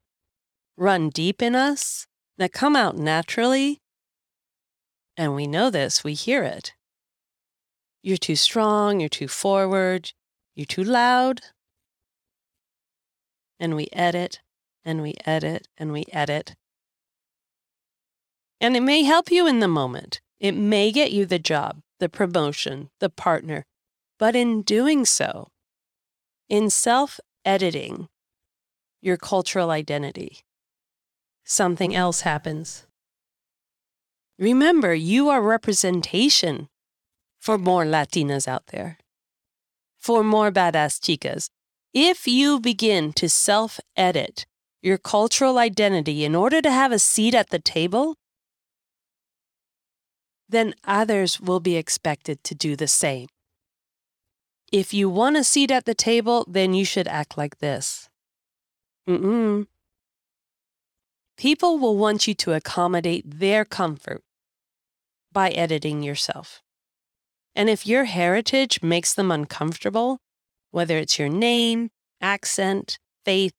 run 0.76 1.08
deep 1.08 1.40
in 1.40 1.54
us, 1.54 2.06
that 2.38 2.52
come 2.52 2.76
out 2.76 2.96
naturally, 2.96 3.80
and 5.16 5.34
we 5.34 5.46
know 5.46 5.70
this, 5.70 6.04
we 6.04 6.12
hear 6.12 6.42
it. 6.42 6.74
You're 8.02 8.18
too 8.18 8.36
strong, 8.36 9.00
you're 9.00 9.08
too 9.08 9.28
forward, 9.28 10.12
you're 10.54 10.66
too 10.66 10.84
loud. 10.84 11.40
And 13.58 13.74
we 13.74 13.88
edit 13.92 14.40
and 14.84 15.00
we 15.00 15.14
edit 15.24 15.68
and 15.78 15.90
we 15.92 16.04
edit. 16.12 16.54
And 18.60 18.76
it 18.76 18.82
may 18.82 19.02
help 19.02 19.30
you 19.30 19.46
in 19.46 19.60
the 19.60 19.68
moment. 19.68 20.20
It 20.38 20.52
may 20.52 20.92
get 20.92 21.12
you 21.12 21.26
the 21.26 21.38
job, 21.38 21.80
the 21.98 22.08
promotion, 22.08 22.90
the 23.00 23.10
partner. 23.10 23.64
But 24.18 24.36
in 24.36 24.62
doing 24.62 25.04
so, 25.04 25.48
in 26.48 26.70
self 26.70 27.20
editing 27.44 28.08
your 29.00 29.16
cultural 29.16 29.70
identity, 29.70 30.40
something 31.44 31.94
else 31.94 32.22
happens. 32.22 32.86
Remember, 34.38 34.94
you 34.94 35.28
are 35.28 35.40
representation 35.40 36.68
for 37.40 37.56
more 37.56 37.84
Latinas 37.84 38.48
out 38.48 38.66
there, 38.68 38.98
for 39.98 40.22
more 40.22 40.50
badass 40.50 40.98
chicas. 41.00 41.48
If 41.94 42.26
you 42.26 42.60
begin 42.60 43.12
to 43.14 43.28
self 43.28 43.80
edit 43.96 44.44
your 44.82 44.98
cultural 44.98 45.58
identity 45.58 46.24
in 46.24 46.34
order 46.34 46.60
to 46.60 46.70
have 46.70 46.92
a 46.92 46.98
seat 46.98 47.34
at 47.34 47.50
the 47.50 47.58
table, 47.58 48.16
then 50.48 50.74
others 50.84 51.40
will 51.40 51.60
be 51.60 51.76
expected 51.76 52.42
to 52.44 52.54
do 52.54 52.76
the 52.76 52.88
same. 52.88 53.28
If 54.72 54.92
you 54.92 55.08
want 55.08 55.36
a 55.36 55.44
seat 55.44 55.70
at 55.70 55.84
the 55.84 55.94
table, 55.94 56.44
then 56.48 56.74
you 56.74 56.84
should 56.84 57.08
act 57.08 57.38
like 57.38 57.58
this. 57.58 58.08
Mm-mm. 59.08 59.66
People 61.36 61.78
will 61.78 61.96
want 61.96 62.26
you 62.26 62.34
to 62.34 62.54
accommodate 62.54 63.38
their 63.38 63.64
comfort 63.64 64.22
by 65.32 65.50
editing 65.50 66.02
yourself. 66.02 66.62
And 67.54 67.70
if 67.70 67.86
your 67.86 68.04
heritage 68.04 68.82
makes 68.82 69.14
them 69.14 69.30
uncomfortable, 69.30 70.18
whether 70.70 70.96
it's 70.98 71.18
your 71.18 71.28
name, 71.28 71.90
accent, 72.20 72.98
faith, 73.24 73.52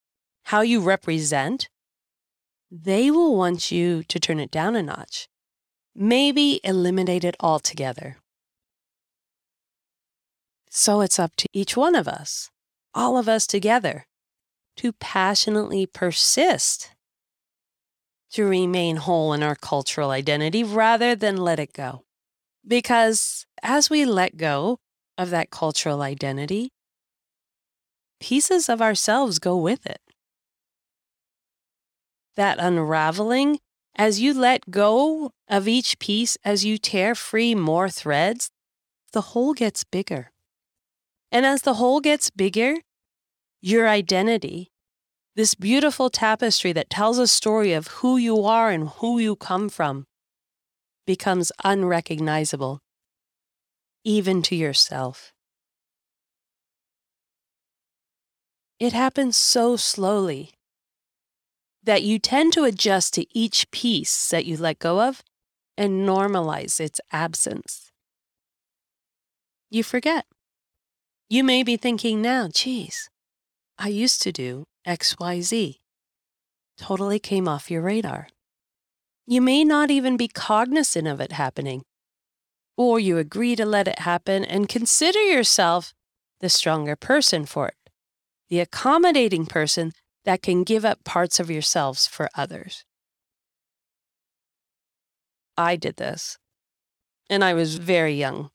how 0.45 0.61
you 0.61 0.81
represent, 0.81 1.69
they 2.69 3.09
will 3.09 3.35
want 3.35 3.71
you 3.71 4.03
to 4.03 4.19
turn 4.19 4.39
it 4.39 4.51
down 4.51 4.75
a 4.75 4.83
notch. 4.83 5.27
Maybe 5.97 6.61
eliminate 6.63 7.23
it 7.23 7.35
altogether. 7.39 8.17
So 10.69 11.01
it's 11.01 11.17
up 11.17 11.35
to 11.37 11.47
each 11.51 11.75
one 11.75 11.95
of 11.95 12.07
us, 12.07 12.51
all 12.93 13.17
of 13.17 13.27
us 13.27 13.47
together, 13.47 14.05
to 14.77 14.93
passionately 14.93 15.87
persist 15.87 16.91
to 18.31 18.45
remain 18.45 18.97
whole 18.97 19.33
in 19.33 19.41
our 19.41 19.55
cultural 19.55 20.11
identity 20.11 20.63
rather 20.63 21.15
than 21.15 21.37
let 21.37 21.59
it 21.59 21.73
go. 21.73 22.03
Because 22.67 23.45
as 23.63 23.89
we 23.89 24.05
let 24.05 24.37
go 24.37 24.79
of 25.17 25.29
that 25.29 25.49
cultural 25.49 26.01
identity, 26.01 26.69
pieces 28.19 28.69
of 28.69 28.81
ourselves 28.81 29.39
go 29.39 29.57
with 29.57 29.85
it. 29.85 30.01
That 32.35 32.59
unraveling, 32.59 33.59
as 33.97 34.21
you 34.21 34.33
let 34.33 34.69
go 34.69 35.31
of 35.49 35.67
each 35.67 35.97
piece, 35.97 36.37
as 36.45 36.63
you 36.63 36.77
tear 36.77 37.15
free 37.15 37.55
more 37.55 37.89
threads, 37.89 38.51
the 39.11 39.33
hole 39.33 39.53
gets 39.53 39.83
bigger. 39.83 40.31
And 41.31 41.45
as 41.45 41.63
the 41.63 41.75
hole 41.75 41.99
gets 41.99 42.29
bigger, 42.29 42.75
your 43.59 43.89
identity, 43.89 44.69
this 45.35 45.55
beautiful 45.55 46.09
tapestry 46.09 46.71
that 46.73 46.91
tells 46.91 47.17
a 47.17 47.27
story 47.27 47.73
of 47.73 47.87
who 47.87 48.17
you 48.17 48.43
are 48.45 48.69
and 48.69 48.89
who 48.89 49.17
you 49.19 49.35
come 49.35 49.67
from, 49.67 50.05
becomes 51.07 51.51
unrecognizable, 51.63 52.79
even 54.03 54.41
to 54.43 54.55
yourself. 54.55 55.33
It 58.79 58.93
happens 58.93 59.37
so 59.37 59.75
slowly 59.75 60.56
that 61.87 62.03
you 62.03 62.19
tend 62.19 62.51
to 62.51 62.65
adjust 62.65 63.13
to 63.13 63.25
each 63.33 63.71
piece 63.71 64.27
that 64.27 64.45
you 64.45 64.57
let 64.57 64.77
go 64.77 64.99
of 64.99 65.23
and 65.77 66.05
normalize 66.05 66.81
its 66.81 66.99
absence. 67.13 67.93
You 69.71 69.83
forget. 69.83 70.25
You 71.29 71.45
may 71.45 71.63
be 71.63 71.77
thinking 71.77 72.21
now, 72.21 72.49
geez, 72.53 73.09
I 73.79 73.87
used 73.87 74.21
to 74.23 74.33
do 74.33 74.65
XYZ. 74.85 75.75
Totally 76.77 77.19
came 77.19 77.47
off 77.47 77.71
your 77.71 77.81
radar. 77.81 78.27
You 79.25 79.41
may 79.41 79.63
not 79.63 79.89
even 79.89 80.17
be 80.17 80.27
cognizant 80.27 81.07
of 81.07 81.21
it 81.21 81.31
happening. 81.31 81.83
Or 82.75 82.99
you 82.99 83.17
agree 83.17 83.55
to 83.55 83.65
let 83.65 83.87
it 83.87 83.99
happen 83.99 84.43
and 84.43 84.67
consider 84.67 85.23
yourself 85.23 85.93
the 86.41 86.49
stronger 86.49 86.97
person 86.97 87.45
for 87.45 87.69
it, 87.69 87.89
the 88.49 88.59
accommodating 88.59 89.45
person 89.45 89.93
that 90.27 90.41
can 90.41 90.65
give 90.65 90.83
up 90.83 91.05
parts 91.05 91.39
of 91.39 91.49
yourselves 91.49 92.05
for 92.05 92.29
others. 92.35 92.83
I 95.57 95.77
did 95.77 95.95
this, 95.95 96.37
and 97.29 97.45
I 97.45 97.53
was 97.53 97.77
very 97.77 98.13
young. 98.13 98.49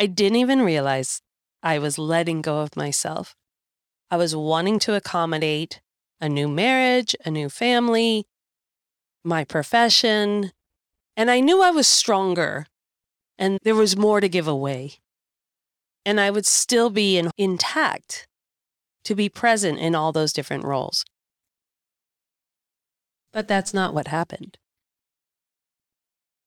I 0.00 0.06
didn't 0.06 0.38
even 0.38 0.62
realize 0.62 1.20
I 1.62 1.78
was 1.78 1.98
letting 1.98 2.40
go 2.40 2.60
of 2.60 2.74
myself. 2.74 3.36
I 4.10 4.16
was 4.16 4.34
wanting 4.34 4.78
to 4.80 4.94
accommodate 4.94 5.82
a 6.22 6.28
new 6.30 6.48
marriage, 6.48 7.14
a 7.22 7.30
new 7.30 7.50
family, 7.50 8.24
my 9.22 9.44
profession, 9.44 10.52
and 11.18 11.30
I 11.30 11.40
knew 11.40 11.62
I 11.62 11.70
was 11.70 11.86
stronger 11.86 12.66
and 13.36 13.58
there 13.62 13.74
was 13.74 13.94
more 13.94 14.22
to 14.22 14.28
give 14.28 14.48
away. 14.48 14.94
And 16.06 16.18
I 16.18 16.30
would 16.30 16.46
still 16.46 16.88
be 16.88 17.18
in, 17.18 17.30
intact 17.36 18.26
to 19.04 19.14
be 19.14 19.28
present 19.28 19.78
in 19.78 19.94
all 19.94 20.12
those 20.12 20.32
different 20.32 20.64
roles. 20.64 21.04
But 23.32 23.48
that's 23.48 23.72
not 23.72 23.94
what 23.94 24.08
happened. 24.08 24.58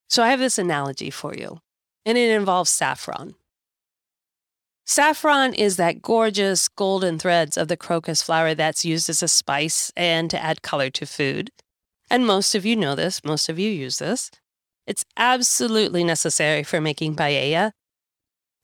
So 0.07 0.23
I 0.23 0.29
have 0.29 0.39
this 0.39 0.57
analogy 0.57 1.09
for 1.09 1.33
you, 1.35 1.59
and 2.05 2.17
it 2.17 2.29
involves 2.29 2.69
saffron. 2.69 3.35
Saffron 4.85 5.55
is 5.55 5.77
that 5.77 6.03
gorgeous 6.03 6.67
golden 6.67 7.17
threads 7.17 7.57
of 7.57 7.67
the 7.67 7.77
crocus 7.77 8.21
flower 8.21 8.53
that's 8.53 8.85
used 8.85 9.09
as 9.09 9.23
a 9.23 9.27
spice 9.27 9.91
and 9.97 10.29
to 10.29 10.41
add 10.41 10.61
color 10.61 10.91
to 10.91 11.07
food. 11.07 11.49
And 12.09 12.27
most 12.27 12.53
of 12.53 12.67
you 12.67 12.75
know 12.75 12.93
this, 12.93 13.23
most 13.23 13.49
of 13.49 13.57
you 13.57 13.71
use 13.71 13.97
this. 13.97 14.29
It's 14.85 15.03
absolutely 15.17 16.03
necessary 16.03 16.61
for 16.61 16.79
making 16.79 17.15
paella. 17.15 17.71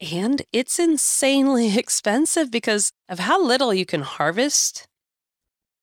And 0.01 0.41
it's 0.51 0.79
insanely 0.79 1.77
expensive 1.77 2.49
because 2.49 2.91
of 3.07 3.19
how 3.19 3.41
little 3.41 3.73
you 3.73 3.85
can 3.85 4.01
harvest 4.01 4.87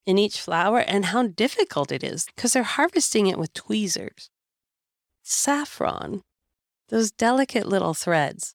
in 0.05 0.19
each 0.19 0.41
flower 0.41 0.81
and 0.81 1.07
how 1.07 1.29
difficult 1.29 1.93
it 1.93 2.03
is 2.03 2.27
because 2.35 2.53
they're 2.53 2.63
harvesting 2.63 3.27
it 3.27 3.39
with 3.39 3.53
tweezers. 3.55 4.31
Saffron, 5.23 6.23
those 6.89 7.11
delicate 7.11 7.69
little 7.69 7.95
threads, 7.95 8.55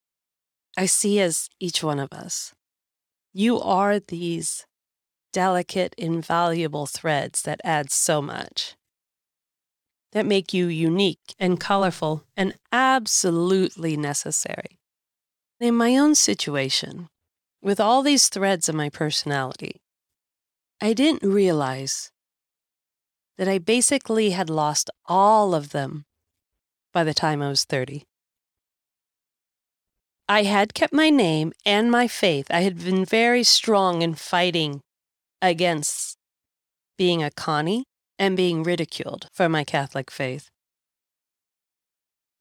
I 0.75 0.87
see 0.87 1.19
as 1.19 1.49
each 1.59 1.83
one 1.83 1.99
of 1.99 2.11
us. 2.11 2.53
You 3.31 3.59
are 3.59 3.99
these 3.99 4.65
delicate, 5.31 5.93
invaluable 5.97 6.87
threads 6.87 7.43
that 7.43 7.61
add 7.63 7.91
so 7.91 8.21
much, 8.21 8.75
that 10.11 10.25
make 10.25 10.53
you 10.53 10.67
unique 10.67 11.35
and 11.39 11.59
colorful 11.59 12.23
and 12.35 12.55
absolutely 12.71 13.95
necessary. 13.95 14.79
In 15.63 15.75
my 15.75 15.95
own 15.95 16.13
situation, 16.13 17.07
with 17.61 17.79
all 17.79 18.01
these 18.01 18.27
threads 18.27 18.67
of 18.67 18.75
my 18.75 18.89
personality, 18.89 19.79
I 20.81 20.91
didn't 20.91 21.23
realize 21.23 22.11
that 23.37 23.47
I 23.47 23.59
basically 23.59 24.31
had 24.31 24.49
lost 24.49 24.89
all 25.05 25.55
of 25.55 25.69
them 25.69 26.03
by 26.91 27.05
the 27.05 27.13
time 27.13 27.41
I 27.41 27.47
was 27.47 27.63
30. 27.63 28.03
I 30.27 30.43
had 30.43 30.73
kept 30.73 30.91
my 30.91 31.09
name 31.09 31.53
and 31.65 31.89
my 31.89 32.09
faith. 32.09 32.47
I 32.51 32.63
had 32.63 32.83
been 32.83 33.05
very 33.05 33.45
strong 33.45 34.01
in 34.01 34.15
fighting 34.15 34.81
against 35.41 36.17
being 36.97 37.23
a 37.23 37.31
Connie 37.31 37.85
and 38.19 38.35
being 38.35 38.63
ridiculed 38.63 39.29
for 39.31 39.47
my 39.47 39.63
Catholic 39.63 40.11
faith. 40.11 40.49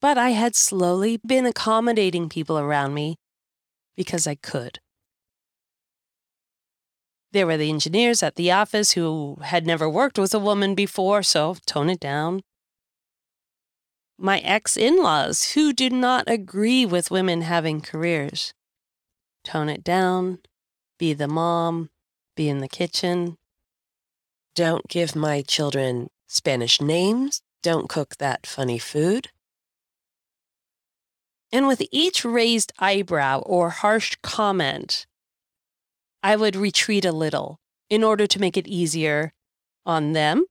But 0.02 0.18
I 0.18 0.30
had 0.30 0.54
slowly 0.54 1.18
been 1.24 1.46
accommodating 1.46 2.28
people 2.28 2.58
around 2.58 2.92
me 2.92 3.16
because 3.96 4.26
I 4.26 4.34
could. 4.34 4.80
There 7.32 7.46
were 7.46 7.56
the 7.56 7.70
engineers 7.70 8.22
at 8.22 8.34
the 8.34 8.52
office 8.52 8.92
who 8.92 9.38
had 9.40 9.66
never 9.66 9.88
worked 9.88 10.18
with 10.18 10.34
a 10.34 10.38
woman 10.38 10.74
before, 10.74 11.22
so 11.22 11.56
tone 11.64 11.88
it 11.88 12.00
down 12.00 12.42
my 14.22 14.38
ex 14.38 14.76
in 14.76 15.02
laws 15.02 15.52
who 15.52 15.72
did 15.72 15.92
not 15.92 16.24
agree 16.28 16.86
with 16.86 17.10
women 17.10 17.42
having 17.42 17.80
careers. 17.80 18.54
Tone 19.42 19.68
it 19.68 19.82
down, 19.82 20.38
be 20.96 21.12
the 21.12 21.26
mom, 21.26 21.90
be 22.36 22.48
in 22.48 22.58
the 22.58 22.68
kitchen. 22.68 23.36
Don't 24.54 24.86
give 24.86 25.16
my 25.16 25.42
children 25.42 26.08
Spanish 26.28 26.80
names, 26.80 27.42
don't 27.64 27.88
cook 27.88 28.16
that 28.18 28.46
funny 28.46 28.78
food. 28.78 29.30
And 31.52 31.66
with 31.66 31.82
each 31.92 32.24
raised 32.24 32.72
eyebrow 32.78 33.40
or 33.40 33.70
harsh 33.70 34.16
comment, 34.22 35.06
I 36.22 36.36
would 36.36 36.56
retreat 36.56 37.04
a 37.04 37.12
little 37.12 37.58
in 37.90 38.02
order 38.02 38.26
to 38.26 38.40
make 38.40 38.56
it 38.56 38.66
easier 38.66 39.32
on 39.84 40.12
them, 40.12 40.46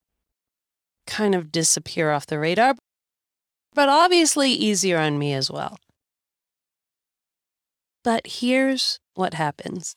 kind 1.08 1.34
of 1.34 1.52
disappear 1.52 2.12
off 2.12 2.28
the 2.28 2.38
radar, 2.38 2.76
but 3.74 3.90
obviously 3.90 4.52
easier 4.52 5.00
on 5.00 5.18
me 5.18 5.34
as 5.34 5.50
well. 5.50 5.78
But 8.04 8.28
here's 8.28 9.00
what 9.16 9.34
happens 9.34 9.96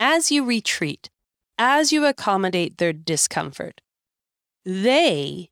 as 0.00 0.32
you 0.32 0.44
retreat, 0.44 1.10
as 1.56 1.92
you 1.92 2.04
accommodate 2.06 2.78
their 2.78 2.92
discomfort, 2.92 3.80
they 4.64 5.50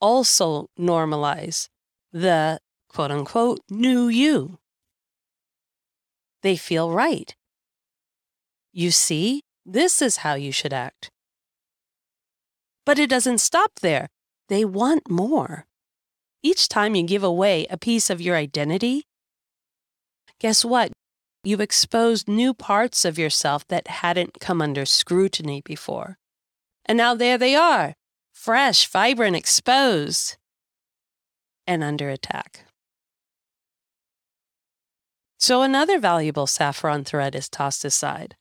also 0.00 0.70
normalize 0.78 1.68
the 2.10 2.60
quote 2.94 3.10
unquote 3.10 3.58
new 3.68 4.06
you. 4.06 4.58
They 6.42 6.56
feel 6.56 6.92
right. 6.92 7.34
You 8.72 8.92
see, 8.92 9.42
this 9.66 10.00
is 10.00 10.18
how 10.18 10.34
you 10.34 10.52
should 10.52 10.72
act. 10.72 11.10
But 12.86 12.98
it 13.00 13.10
doesn't 13.10 13.38
stop 13.38 13.72
there. 13.80 14.06
They 14.48 14.64
want 14.64 15.10
more. 15.10 15.66
Each 16.42 16.68
time 16.68 16.94
you 16.94 17.02
give 17.02 17.24
away 17.24 17.66
a 17.68 17.78
piece 17.78 18.10
of 18.10 18.20
your 18.20 18.36
identity, 18.36 19.04
guess 20.38 20.64
what? 20.64 20.92
You've 21.42 21.60
exposed 21.60 22.28
new 22.28 22.54
parts 22.54 23.04
of 23.04 23.18
yourself 23.18 23.66
that 23.68 23.88
hadn't 23.88 24.38
come 24.40 24.62
under 24.62 24.86
scrutiny 24.86 25.62
before. 25.64 26.18
And 26.86 26.96
now 26.98 27.14
there 27.14 27.38
they 27.38 27.56
are, 27.56 27.94
fresh, 28.32 28.86
vibrant, 28.86 29.34
exposed, 29.34 30.36
and 31.66 31.82
under 31.82 32.08
attack. 32.08 32.66
So 35.44 35.60
another 35.60 35.98
valuable 35.98 36.46
saffron 36.46 37.04
thread 37.04 37.34
is 37.34 37.50
tossed 37.50 37.84
aside. 37.84 38.34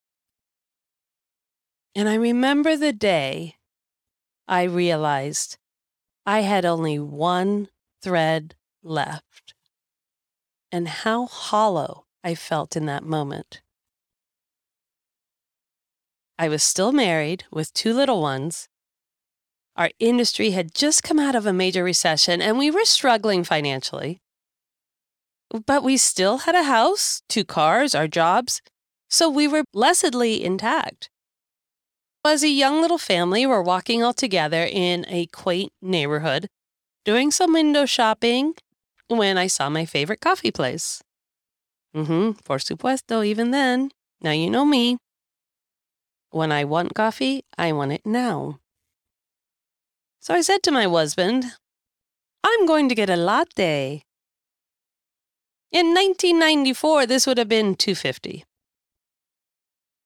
And 1.93 2.07
I 2.07 2.15
remember 2.15 2.77
the 2.77 2.93
day 2.93 3.55
I 4.47 4.63
realized 4.63 5.57
I 6.25 6.43
had 6.43 6.63
only 6.63 6.99
one 6.99 7.67
thread 8.01 8.55
left. 8.81 9.53
And 10.71 10.87
how 10.87 11.25
hollow 11.25 12.05
I 12.23 12.35
felt 12.35 12.77
in 12.77 12.85
that 12.85 13.03
moment. 13.03 13.61
I 16.39 16.47
was 16.47 16.63
still 16.63 16.93
married 16.93 17.43
with 17.51 17.73
two 17.73 17.93
little 17.93 18.21
ones. 18.21 18.69
Our 19.75 19.89
industry 19.99 20.51
had 20.51 20.73
just 20.73 21.03
come 21.03 21.19
out 21.19 21.35
of 21.35 21.45
a 21.45 21.51
major 21.51 21.83
recession 21.83 22.41
and 22.41 22.57
we 22.57 22.71
were 22.71 22.85
struggling 22.85 23.43
financially. 23.43 24.22
But 25.53 25.83
we 25.83 25.97
still 25.97 26.39
had 26.39 26.55
a 26.55 26.63
house, 26.63 27.21
two 27.29 27.45
cars, 27.45 27.93
our 27.93 28.07
jobs, 28.07 28.61
so 29.07 29.29
we 29.29 29.47
were 29.47 29.63
blessedly 29.71 30.43
intact. 30.43 31.11
As 32.25 32.43
a 32.43 32.49
young 32.49 32.81
little 32.81 32.97
family, 32.97 33.45
we're 33.45 33.61
walking 33.61 34.01
all 34.01 34.13
together 34.13 34.63
in 34.63 35.05
a 35.07 35.27
quaint 35.27 35.71
neighborhood, 35.81 36.47
doing 37.05 37.29
some 37.29 37.53
window 37.53 37.85
shopping 37.85 38.55
when 39.09 39.37
I 39.37 39.47
saw 39.47 39.69
my 39.69 39.85
favorite 39.85 40.21
coffee 40.21 40.49
place. 40.49 41.03
Mm-hmm, 41.95 42.39
por 42.43 42.57
supuesto, 42.57 43.23
even 43.23 43.51
then. 43.51 43.91
Now 44.21 44.31
you 44.31 44.49
know 44.49 44.65
me. 44.65 44.97
When 46.31 46.51
I 46.51 46.63
want 46.63 46.95
coffee, 46.95 47.43
I 47.57 47.73
want 47.73 47.91
it 47.91 48.05
now. 48.05 48.59
So 50.19 50.33
I 50.33 50.41
said 50.41 50.63
to 50.63 50.71
my 50.71 50.85
husband, 50.85 51.45
I'm 52.43 52.65
going 52.65 52.89
to 52.89 52.95
get 52.95 53.09
a 53.09 53.15
latte. 53.15 54.01
In 55.73 55.87
1994, 55.87 57.07
this 57.07 57.25
would 57.25 57.39
have 57.39 57.49
been 57.49 57.73
250. 57.73 58.45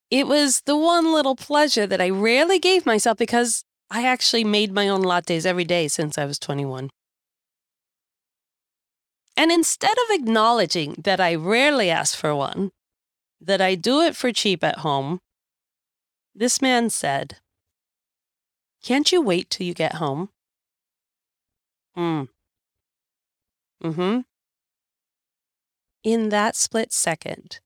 It 0.10 0.26
was 0.26 0.62
the 0.62 0.78
one 0.78 1.12
little 1.12 1.36
pleasure 1.36 1.86
that 1.86 2.00
I 2.00 2.10
rarely 2.10 2.58
gave 2.58 2.86
myself 2.86 3.18
because 3.18 3.66
I 3.92 4.06
actually 4.06 4.46
made 4.46 4.72
my 4.72 4.88
own 4.88 5.04
lattes 5.04 5.46
every 5.46 5.66
day 5.66 5.90
since 5.90 6.18
I 6.18 6.24
was 6.24 6.40
21. 6.40 6.90
And 9.36 9.52
instead 9.52 9.92
of 9.92 10.16
acknowledging 10.16 10.96
that 11.04 11.20
I 11.20 11.36
rarely 11.36 11.90
ask 11.90 12.18
for 12.18 12.34
one, 12.34 12.72
that 13.42 13.60
I 13.60 13.76
do 13.76 14.00
it 14.00 14.16
for 14.16 14.32
cheap 14.32 14.64
at 14.64 14.80
home, 14.80 15.20
this 16.34 16.62
man 16.62 16.90
said, 16.90 17.40
Can't 18.82 19.12
you 19.12 19.22
wait 19.22 19.50
till 19.50 19.68
you 19.68 19.74
get 19.74 19.96
home? 19.96 20.30
Hmm. 21.94 22.24
Mm 23.84 23.94
hmm. 23.94 24.20
In 26.08 26.30
that 26.30 26.56
split 26.56 26.94
second, 26.94 27.60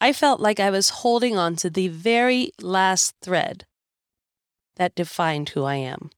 I 0.00 0.12
felt 0.12 0.40
like 0.40 0.58
I 0.58 0.68
was 0.68 0.88
holding 1.04 1.38
on 1.38 1.54
to 1.62 1.70
the 1.70 1.86
very 1.86 2.50
last 2.60 3.14
thread 3.22 3.66
that 4.74 4.96
defined 4.96 5.50
who 5.50 5.62
I 5.62 5.76
am. 5.76 6.10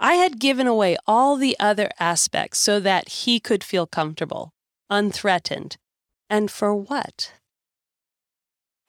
I 0.00 0.14
had 0.14 0.40
given 0.40 0.66
away 0.66 0.96
all 1.06 1.36
the 1.36 1.56
other 1.60 1.88
aspects 2.00 2.58
so 2.58 2.80
that 2.80 3.10
he 3.10 3.38
could 3.38 3.62
feel 3.62 3.86
comfortable, 3.86 4.50
unthreatened. 4.90 5.76
And 6.28 6.50
for 6.50 6.74
what? 6.74 7.34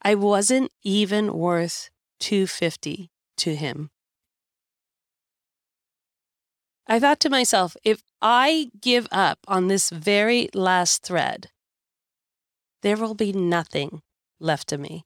I 0.01 0.15
wasn't 0.15 0.71
even 0.81 1.33
worth 1.33 1.91
250 2.21 3.11
to 3.37 3.55
him. 3.55 3.91
I 6.87 6.99
thought 6.99 7.19
to 7.21 7.29
myself, 7.29 7.75
if 7.83 8.03
I 8.21 8.71
give 8.81 9.07
up 9.11 9.39
on 9.47 9.67
this 9.67 9.89
very 9.89 10.49
last 10.53 11.03
thread, 11.03 11.49
there 12.81 12.97
will 12.97 13.13
be 13.13 13.31
nothing 13.31 14.01
left 14.39 14.71
of 14.71 14.79
me. 14.79 15.05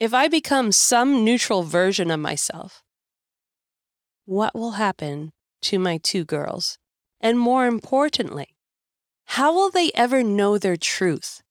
If 0.00 0.14
I 0.14 0.28
become 0.28 0.72
some 0.72 1.24
neutral 1.24 1.62
version 1.62 2.10
of 2.10 2.20
myself, 2.20 2.82
what 4.24 4.54
will 4.54 4.72
happen 4.72 5.32
to 5.62 5.78
my 5.78 5.98
two 5.98 6.24
girls? 6.24 6.78
And 7.20 7.38
more 7.38 7.66
importantly, 7.66 8.54
how 9.26 9.52
will 9.52 9.70
they 9.70 9.90
ever 9.94 10.22
know 10.22 10.56
their 10.56 10.76
truth? 10.76 11.42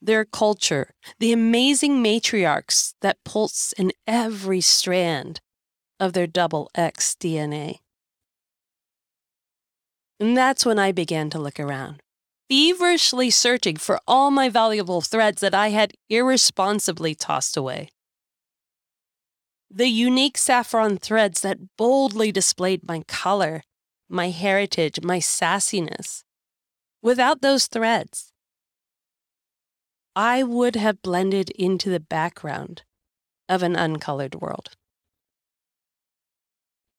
their 0.00 0.24
culture, 0.24 0.94
the 1.18 1.32
amazing 1.32 2.02
matriarchs 2.02 2.94
that 3.00 3.22
pulse 3.24 3.72
in 3.76 3.92
every 4.06 4.60
strand 4.60 5.40
of 5.98 6.12
their 6.12 6.26
double 6.26 6.70
X 6.74 7.16
DNA. 7.18 7.78
And 10.20 10.36
that's 10.36 10.66
when 10.66 10.78
I 10.78 10.92
began 10.92 11.30
to 11.30 11.38
look 11.38 11.60
around, 11.60 12.02
feverishly 12.48 13.30
searching 13.30 13.76
for 13.76 14.00
all 14.06 14.30
my 14.30 14.48
valuable 14.48 15.00
threads 15.00 15.40
that 15.40 15.54
I 15.54 15.68
had 15.68 15.92
irresponsibly 16.08 17.14
tossed 17.14 17.56
away. 17.56 17.90
The 19.70 19.88
unique 19.88 20.38
saffron 20.38 20.96
threads 20.96 21.42
that 21.42 21.76
boldly 21.76 22.32
displayed 22.32 22.86
my 22.88 23.02
color, 23.06 23.62
my 24.08 24.30
heritage, 24.30 25.00
my 25.02 25.18
sassiness. 25.18 26.24
Without 27.02 27.42
those 27.42 27.66
threads, 27.66 28.32
I 30.16 30.42
would 30.42 30.74
have 30.74 31.02
blended 31.02 31.50
into 31.50 31.90
the 31.90 32.00
background 32.00 32.82
of 33.48 33.62
an 33.62 33.76
uncolored 33.76 34.34
world. 34.34 34.70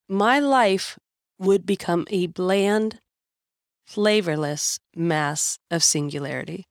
My 0.07 0.39
life 0.39 0.97
would 1.37 1.65
become 1.65 2.07
a 2.09 2.27
bland, 2.27 2.99
flavorless 3.89 4.79
mass 4.95 5.57
of 5.71 5.83
singularity. 5.83 6.67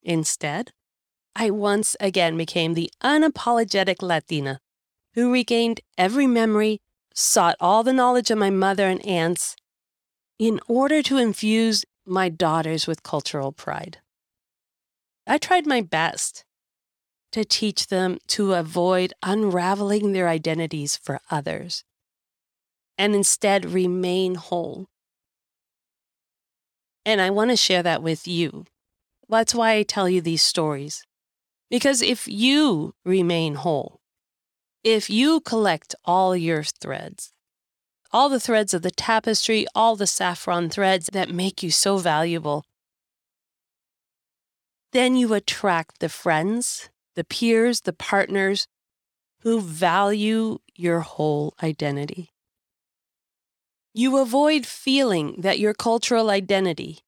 Instead, 0.00 0.70
I 1.34 1.50
once 1.50 1.96
again 1.98 2.36
became 2.36 2.74
the 2.74 2.88
unapologetic 3.02 4.00
Latina 4.00 4.60
who 5.14 5.32
regained 5.32 5.80
every 5.96 6.28
memory, 6.28 6.80
sought 7.12 7.56
all 7.58 7.82
the 7.82 7.92
knowledge 7.92 8.30
of 8.30 8.38
my 8.38 8.48
mother 8.48 8.86
and 8.86 9.04
aunts, 9.04 9.56
in 10.38 10.60
order 10.68 11.02
to 11.02 11.16
infuse 11.16 11.84
my 12.06 12.28
daughters 12.28 12.86
with 12.86 13.02
cultural 13.02 13.50
pride. 13.50 13.98
I 15.26 15.38
tried 15.38 15.66
my 15.66 15.80
best 15.80 16.44
to 17.32 17.44
teach 17.44 17.88
them 17.88 18.18
to 18.28 18.54
avoid 18.54 19.12
unraveling 19.24 20.12
their 20.12 20.28
identities 20.28 20.96
for 20.96 21.18
others 21.28 21.82
and 22.98 23.14
instead 23.14 23.64
remain 23.64 24.34
whole. 24.34 24.88
And 27.06 27.20
I 27.20 27.30
want 27.30 27.50
to 27.50 27.56
share 27.56 27.82
that 27.84 28.02
with 28.02 28.26
you. 28.28 28.66
That's 29.28 29.54
why 29.54 29.74
I 29.74 29.82
tell 29.84 30.08
you 30.08 30.20
these 30.20 30.42
stories. 30.42 31.04
Because 31.70 32.02
if 32.02 32.26
you 32.26 32.94
remain 33.04 33.54
whole, 33.54 34.00
if 34.82 35.08
you 35.08 35.40
collect 35.40 35.94
all 36.04 36.36
your 36.36 36.62
threads, 36.64 37.32
all 38.10 38.28
the 38.28 38.40
threads 38.40 38.74
of 38.74 38.82
the 38.82 38.90
tapestry, 38.90 39.66
all 39.74 39.96
the 39.96 40.06
saffron 40.06 40.70
threads 40.70 41.10
that 41.12 41.30
make 41.30 41.62
you 41.62 41.70
so 41.70 41.98
valuable. 41.98 42.64
Then 44.92 45.14
you 45.14 45.34
attract 45.34 46.00
the 46.00 46.08
friends, 46.08 46.88
the 47.14 47.24
peers, 47.24 47.82
the 47.82 47.92
partners 47.92 48.66
who 49.40 49.60
value 49.60 50.58
your 50.74 51.00
whole 51.00 51.54
identity. 51.62 52.30
You 53.94 54.18
avoid 54.18 54.66
feeling 54.66 55.40
that 55.40 55.58
your 55.58 55.74
cultural 55.74 56.30
identity, 56.30 57.00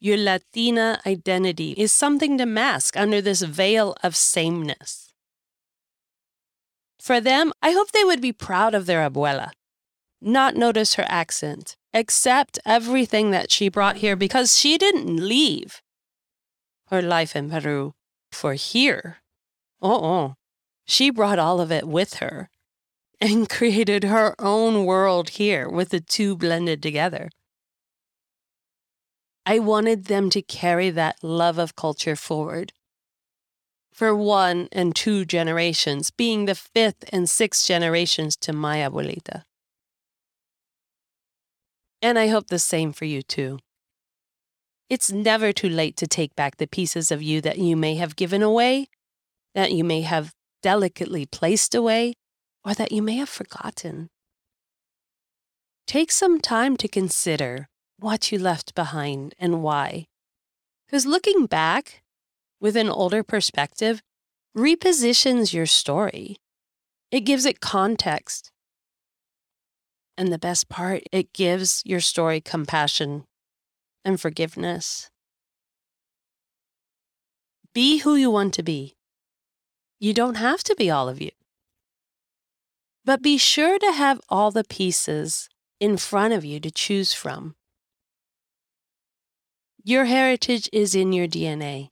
your 0.00 0.16
Latina 0.16 1.00
identity, 1.06 1.72
is 1.72 1.92
something 1.92 2.38
to 2.38 2.46
mask 2.46 2.96
under 2.96 3.20
this 3.20 3.42
veil 3.42 3.94
of 4.02 4.16
sameness. 4.16 5.12
For 6.98 7.20
them, 7.20 7.52
I 7.62 7.72
hope 7.72 7.92
they 7.92 8.04
would 8.04 8.20
be 8.20 8.32
proud 8.32 8.74
of 8.74 8.86
their 8.86 9.08
abuela, 9.08 9.50
not 10.20 10.56
notice 10.56 10.94
her 10.94 11.06
accent, 11.08 11.76
accept 11.94 12.58
everything 12.64 13.30
that 13.30 13.50
she 13.50 13.68
brought 13.68 13.96
here 13.96 14.16
because 14.16 14.58
she 14.58 14.78
didn't 14.78 15.16
leave 15.16 15.80
her 16.88 17.00
life 17.00 17.36
in 17.36 17.50
Peru 17.50 17.94
for 18.32 18.54
here. 18.54 19.18
Oh, 19.80 20.04
oh, 20.04 20.34
she 20.86 21.10
brought 21.10 21.38
all 21.38 21.60
of 21.60 21.70
it 21.70 21.86
with 21.86 22.14
her 22.14 22.50
and 23.20 23.48
created 23.50 24.04
her 24.04 24.34
own 24.38 24.84
world 24.84 25.30
here 25.30 25.68
with 25.68 25.90
the 25.90 26.00
two 26.00 26.36
blended 26.36 26.82
together. 26.82 27.30
I 29.46 29.58
wanted 29.58 30.04
them 30.04 30.30
to 30.30 30.42
carry 30.42 30.90
that 30.90 31.16
love 31.22 31.58
of 31.58 31.76
culture 31.76 32.16
forward. 32.16 32.72
For 33.92 34.14
one 34.14 34.68
and 34.70 34.94
two 34.94 35.24
generations, 35.24 36.10
being 36.10 36.46
the 36.46 36.54
fifth 36.54 37.04
and 37.12 37.28
sixth 37.28 37.66
generations 37.66 38.36
to 38.38 38.52
my 38.52 38.78
abuelita. 38.78 39.42
And 42.00 42.18
I 42.18 42.28
hope 42.28 42.46
the 42.46 42.58
same 42.58 42.92
for 42.92 43.04
you 43.04 43.22
too. 43.22 43.58
It's 44.88 45.12
never 45.12 45.52
too 45.52 45.68
late 45.68 45.96
to 45.98 46.06
take 46.06 46.34
back 46.34 46.56
the 46.56 46.66
pieces 46.66 47.10
of 47.10 47.22
you 47.22 47.40
that 47.42 47.58
you 47.58 47.76
may 47.76 47.96
have 47.96 48.16
given 48.16 48.42
away, 48.42 48.88
that 49.54 49.72
you 49.72 49.84
may 49.84 50.00
have 50.02 50.32
delicately 50.62 51.26
placed 51.26 51.74
away, 51.74 52.14
or 52.64 52.74
that 52.74 52.92
you 52.92 53.02
may 53.02 53.16
have 53.16 53.28
forgotten. 53.28 54.08
Take 55.86 56.12
some 56.12 56.40
time 56.40 56.76
to 56.78 56.88
consider 56.88 57.68
what 57.98 58.30
you 58.30 58.38
left 58.38 58.74
behind 58.74 59.34
and 59.38 59.62
why. 59.62 60.06
Because 60.86 61.06
looking 61.06 61.46
back 61.46 62.02
with 62.60 62.76
an 62.76 62.88
older 62.88 63.22
perspective 63.22 64.02
repositions 64.56 65.52
your 65.52 65.66
story. 65.66 66.36
It 67.10 67.20
gives 67.20 67.44
it 67.46 67.60
context 67.60 68.50
And 70.18 70.30
the 70.32 70.38
best 70.38 70.68
part, 70.68 71.04
it 71.12 71.32
gives 71.32 71.82
your 71.86 72.00
story 72.00 72.40
compassion 72.42 73.24
and 74.04 74.20
forgiveness. 74.20 75.08
Be 77.72 77.98
who 77.98 78.16
you 78.16 78.30
want 78.30 78.52
to 78.54 78.62
be. 78.62 78.96
You 79.98 80.12
don't 80.12 80.34
have 80.36 80.62
to 80.64 80.74
be 80.76 80.90
all 80.90 81.08
of 81.08 81.20
you. 81.22 81.30
But 83.10 83.22
be 83.22 83.38
sure 83.38 83.76
to 83.76 83.90
have 83.90 84.20
all 84.28 84.52
the 84.52 84.62
pieces 84.62 85.48
in 85.80 85.96
front 85.96 86.32
of 86.32 86.44
you 86.44 86.60
to 86.60 86.70
choose 86.70 87.12
from. 87.12 87.56
Your 89.82 90.04
heritage 90.04 90.68
is 90.72 90.94
in 90.94 91.12
your 91.12 91.26
DNA. 91.26 91.88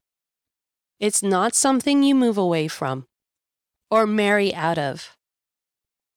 It's 1.01 1.21
not 1.21 1.57
something 1.57 2.05
you 2.05 2.15
move 2.15 2.39
away 2.39 2.69
from 2.69 3.09
or 3.91 4.07
marry 4.07 4.55
out 4.55 4.79
of. 4.79 5.17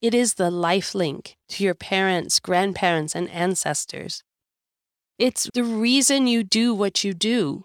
It 0.03 0.13
is 0.13 0.35
the 0.35 0.51
life 0.51 0.93
link 0.93 1.35
to 1.49 1.63
your 1.63 1.73
parents, 1.73 2.39
grandparents, 2.39 3.15
and 3.15 3.27
ancestors. 3.31 4.21
It's 5.17 5.49
the 5.51 5.63
reason 5.63 6.27
you 6.27 6.43
do 6.43 6.75
what 6.75 7.03
you 7.03 7.15
do. 7.15 7.63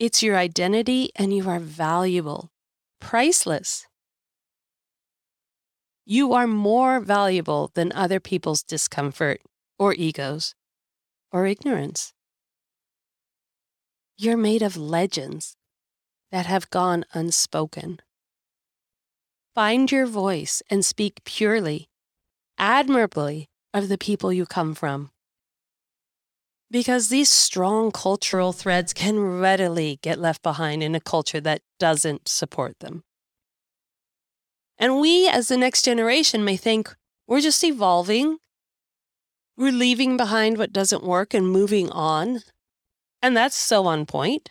It's 0.00 0.20
your 0.20 0.36
identity, 0.36 1.10
and 1.14 1.32
you 1.32 1.48
are 1.48 1.60
valuable, 1.60 2.50
priceless. 3.00 3.86
You 6.04 6.32
are 6.32 6.48
more 6.48 6.98
valuable 6.98 7.70
than 7.74 7.92
other 7.92 8.18
people's 8.18 8.64
discomfort 8.64 9.40
or 9.78 9.94
egos 9.94 10.54
or 11.30 11.46
ignorance. 11.46 12.12
You're 14.18 14.36
made 14.36 14.62
of 14.62 14.76
legends 14.76 15.56
that 16.32 16.46
have 16.46 16.70
gone 16.70 17.04
unspoken. 17.12 18.00
Find 19.54 19.92
your 19.92 20.06
voice 20.06 20.62
and 20.68 20.84
speak 20.84 21.22
purely, 21.24 21.88
admirably 22.58 23.48
of 23.72 23.88
the 23.88 23.98
people 23.98 24.32
you 24.32 24.44
come 24.44 24.74
from. 24.74 25.10
Because 26.70 27.10
these 27.10 27.28
strong 27.28 27.92
cultural 27.92 28.52
threads 28.52 28.92
can 28.92 29.20
readily 29.40 29.98
get 30.02 30.18
left 30.18 30.42
behind 30.42 30.82
in 30.82 30.94
a 30.94 31.00
culture 31.00 31.40
that 31.40 31.60
doesn't 31.78 32.28
support 32.28 32.80
them. 32.80 33.04
And 34.78 35.00
we, 35.00 35.28
as 35.28 35.48
the 35.48 35.56
next 35.56 35.84
generation, 35.84 36.44
may 36.44 36.56
think 36.56 36.94
we're 37.26 37.40
just 37.40 37.62
evolving. 37.62 38.38
We're 39.56 39.72
leaving 39.72 40.16
behind 40.16 40.58
what 40.58 40.72
doesn't 40.72 41.04
work 41.04 41.34
and 41.34 41.48
moving 41.48 41.90
on. 41.90 42.40
And 43.20 43.36
that's 43.36 43.56
so 43.56 43.86
on 43.86 44.06
point. 44.06 44.50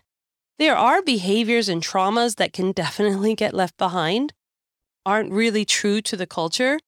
There 0.57 0.75
are 0.75 1.01
behaviors 1.01 1.67
and 1.67 1.81
traumas 1.81 2.35
that 2.35 2.53
can 2.53 2.71
definitely 2.71 3.35
get 3.35 3.53
left 3.53 3.77
behind 3.77 4.33
aren't 5.05 5.31
really 5.31 5.65
true 5.65 6.01
to 6.01 6.15
the 6.15 6.27
culture, 6.27 6.79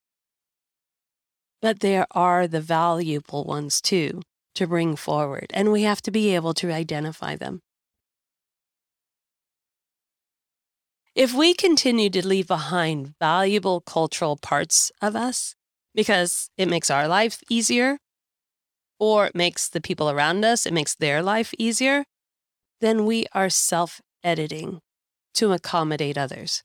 but 1.61 1.79
there 1.79 2.05
are 2.11 2.47
the 2.47 2.61
valuable 2.61 3.43
ones 3.43 3.81
too 3.81 4.21
to 4.55 4.67
bring 4.67 4.95
forward, 4.95 5.47
and 5.53 5.71
we 5.71 5.83
have 5.83 6.01
to 6.03 6.11
be 6.11 6.35
able 6.35 6.53
to 6.53 6.71
identify 6.71 7.35
them. 7.35 7.61
If 11.15 11.31
we 11.33 11.53
continue 11.53 12.09
to 12.09 12.25
leave 12.25 12.47
behind 12.47 13.13
valuable 13.19 13.81
cultural 13.81 14.35
parts 14.35 14.91
of 14.99 15.15
us 15.15 15.53
because 15.93 16.49
it 16.57 16.67
makes 16.67 16.89
our 16.89 17.07
life 17.07 17.39
easier, 17.49 17.99
or 18.99 19.27
it 19.27 19.35
makes 19.35 19.69
the 19.69 19.81
people 19.81 20.09
around 20.09 20.43
us, 20.43 20.65
it 20.65 20.73
makes 20.73 20.95
their 20.95 21.21
life 21.21 21.53
easier, 21.59 22.05
then 22.81 23.05
we 23.05 23.27
are 23.31 23.49
self 23.49 24.01
editing 24.23 24.79
to 25.35 25.51
accommodate 25.51 26.17
others. 26.17 26.63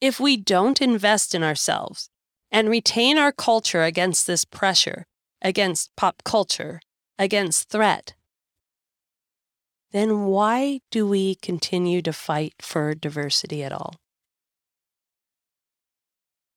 If 0.00 0.20
we 0.20 0.36
don't 0.36 0.82
invest 0.82 1.34
in 1.34 1.42
ourselves 1.42 2.10
and 2.50 2.68
retain 2.68 3.16
our 3.16 3.32
culture 3.32 3.84
against 3.84 4.26
this 4.26 4.44
pressure, 4.44 5.06
against 5.40 5.90
pop 5.96 6.22
culture, 6.24 6.80
against 7.18 7.70
threat, 7.70 8.14
then 9.92 10.24
why 10.24 10.80
do 10.90 11.06
we 11.06 11.34
continue 11.36 12.02
to 12.02 12.12
fight 12.12 12.54
for 12.60 12.94
diversity 12.94 13.62
at 13.62 13.72
all? 13.72 13.94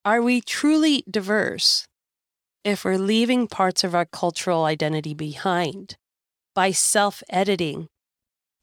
Are 0.03 0.21
we 0.21 0.41
truly 0.41 1.03
diverse 1.09 1.87
if 2.63 2.85
we're 2.85 2.97
leaving 2.97 3.47
parts 3.47 3.83
of 3.83 3.93
our 3.93 4.05
cultural 4.05 4.63
identity 4.63 5.13
behind 5.13 5.97
by 6.53 6.71
self 6.71 7.21
editing 7.29 7.89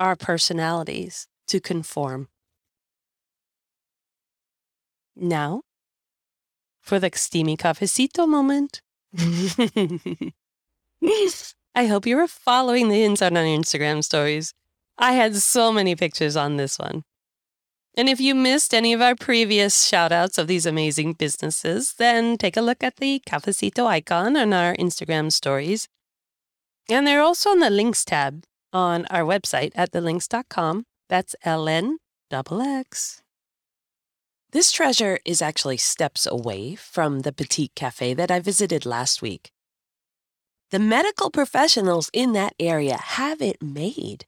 our 0.01 0.17
personalities 0.17 1.27
to 1.49 1.61
conform? 1.61 2.29
Now, 5.15 5.63
for 6.81 6.99
the 6.99 7.11
steamy 7.15 7.57
cafecito 7.57 8.27
moment. 8.27 8.83
I 11.75 11.87
hope 11.87 12.07
you 12.07 12.17
were 12.17 12.29
following 12.29 12.89
the 12.89 13.03
inside 13.03 13.37
on 13.37 13.45
Instagram 13.45 14.05
stories. 14.05 14.53
I 14.99 15.13
had 15.13 15.37
so 15.37 15.73
many 15.73 15.97
pictures 15.97 16.37
on 16.37 16.57
this 16.57 16.79
one. 16.79 17.05
And 17.95 18.09
if 18.09 18.21
you 18.21 18.35
missed 18.35 18.73
any 18.73 18.95
of 18.95 19.03
our 19.03 19.15
previous 19.15 19.85
shout 19.85 20.13
outs 20.13 20.39
of 20.39 20.47
these 20.47 20.65
amazing 20.65 21.13
businesses, 21.15 21.95
then 21.99 22.39
take 22.39 22.57
a 22.57 22.63
look 22.63 22.83
at 22.83 22.97
the 22.97 23.21
cafecito 23.27 23.87
icon 23.87 24.37
on 24.37 24.53
our 24.53 24.75
Instagram 24.77 25.31
stories. 25.31 25.89
And 26.89 27.07
they're 27.07 27.21
also 27.21 27.51
on 27.51 27.59
the 27.59 27.69
links 27.69 28.05
tab 28.05 28.45
on 28.73 29.05
our 29.07 29.23
website 29.23 29.73
at 29.75 29.93
thelinks.com. 29.93 30.85
That's 31.09 31.37
LN 31.45 31.97
double 32.31 32.63
X. 32.63 33.21
This 34.53 34.73
treasure 34.73 35.19
is 35.25 35.43
actually 35.43 35.77
steps 35.77 36.27
away 36.27 36.75
from 36.75 37.21
the 37.21 37.33
Petite 37.33 37.75
Cafe 37.75 38.15
that 38.15 38.31
I 38.31 38.41
visited 38.41 38.87
last 38.87 39.21
week. 39.21 39.51
The 40.71 40.79
medical 40.79 41.31
professionals 41.31 42.11
in 42.15 42.33
that 42.33 42.55
area 42.59 42.97
have 42.97 43.43
it 43.43 43.63
made. 43.63 44.25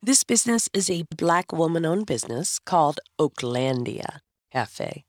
This 0.00 0.22
business 0.22 0.68
is 0.72 0.88
a 0.88 1.04
black 1.16 1.52
woman 1.52 1.84
owned 1.84 2.06
business 2.06 2.60
called 2.60 3.00
Oaklandia 3.18 4.20
Cafe. 4.52 5.04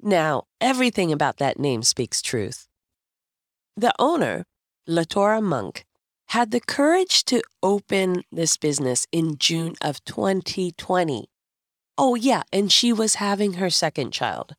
Now, 0.00 0.44
everything 0.60 1.10
about 1.10 1.38
that 1.38 1.58
name 1.58 1.82
speaks 1.82 2.22
truth. 2.22 2.68
The 3.76 3.92
owner, 3.98 4.44
Latora 4.88 5.42
Monk, 5.42 5.84
had 6.28 6.52
the 6.52 6.60
courage 6.60 7.24
to 7.24 7.42
open 7.60 8.22
this 8.30 8.56
business 8.56 9.06
in 9.10 9.36
June 9.36 9.74
of 9.82 10.04
2020 10.04 11.26
Oh, 11.96 12.14
yeah, 12.16 12.42
and 12.52 12.72
she 12.72 12.92
was 12.92 13.16
having 13.16 13.54
her 13.54 13.70
second 13.70 14.12
child. 14.12 14.54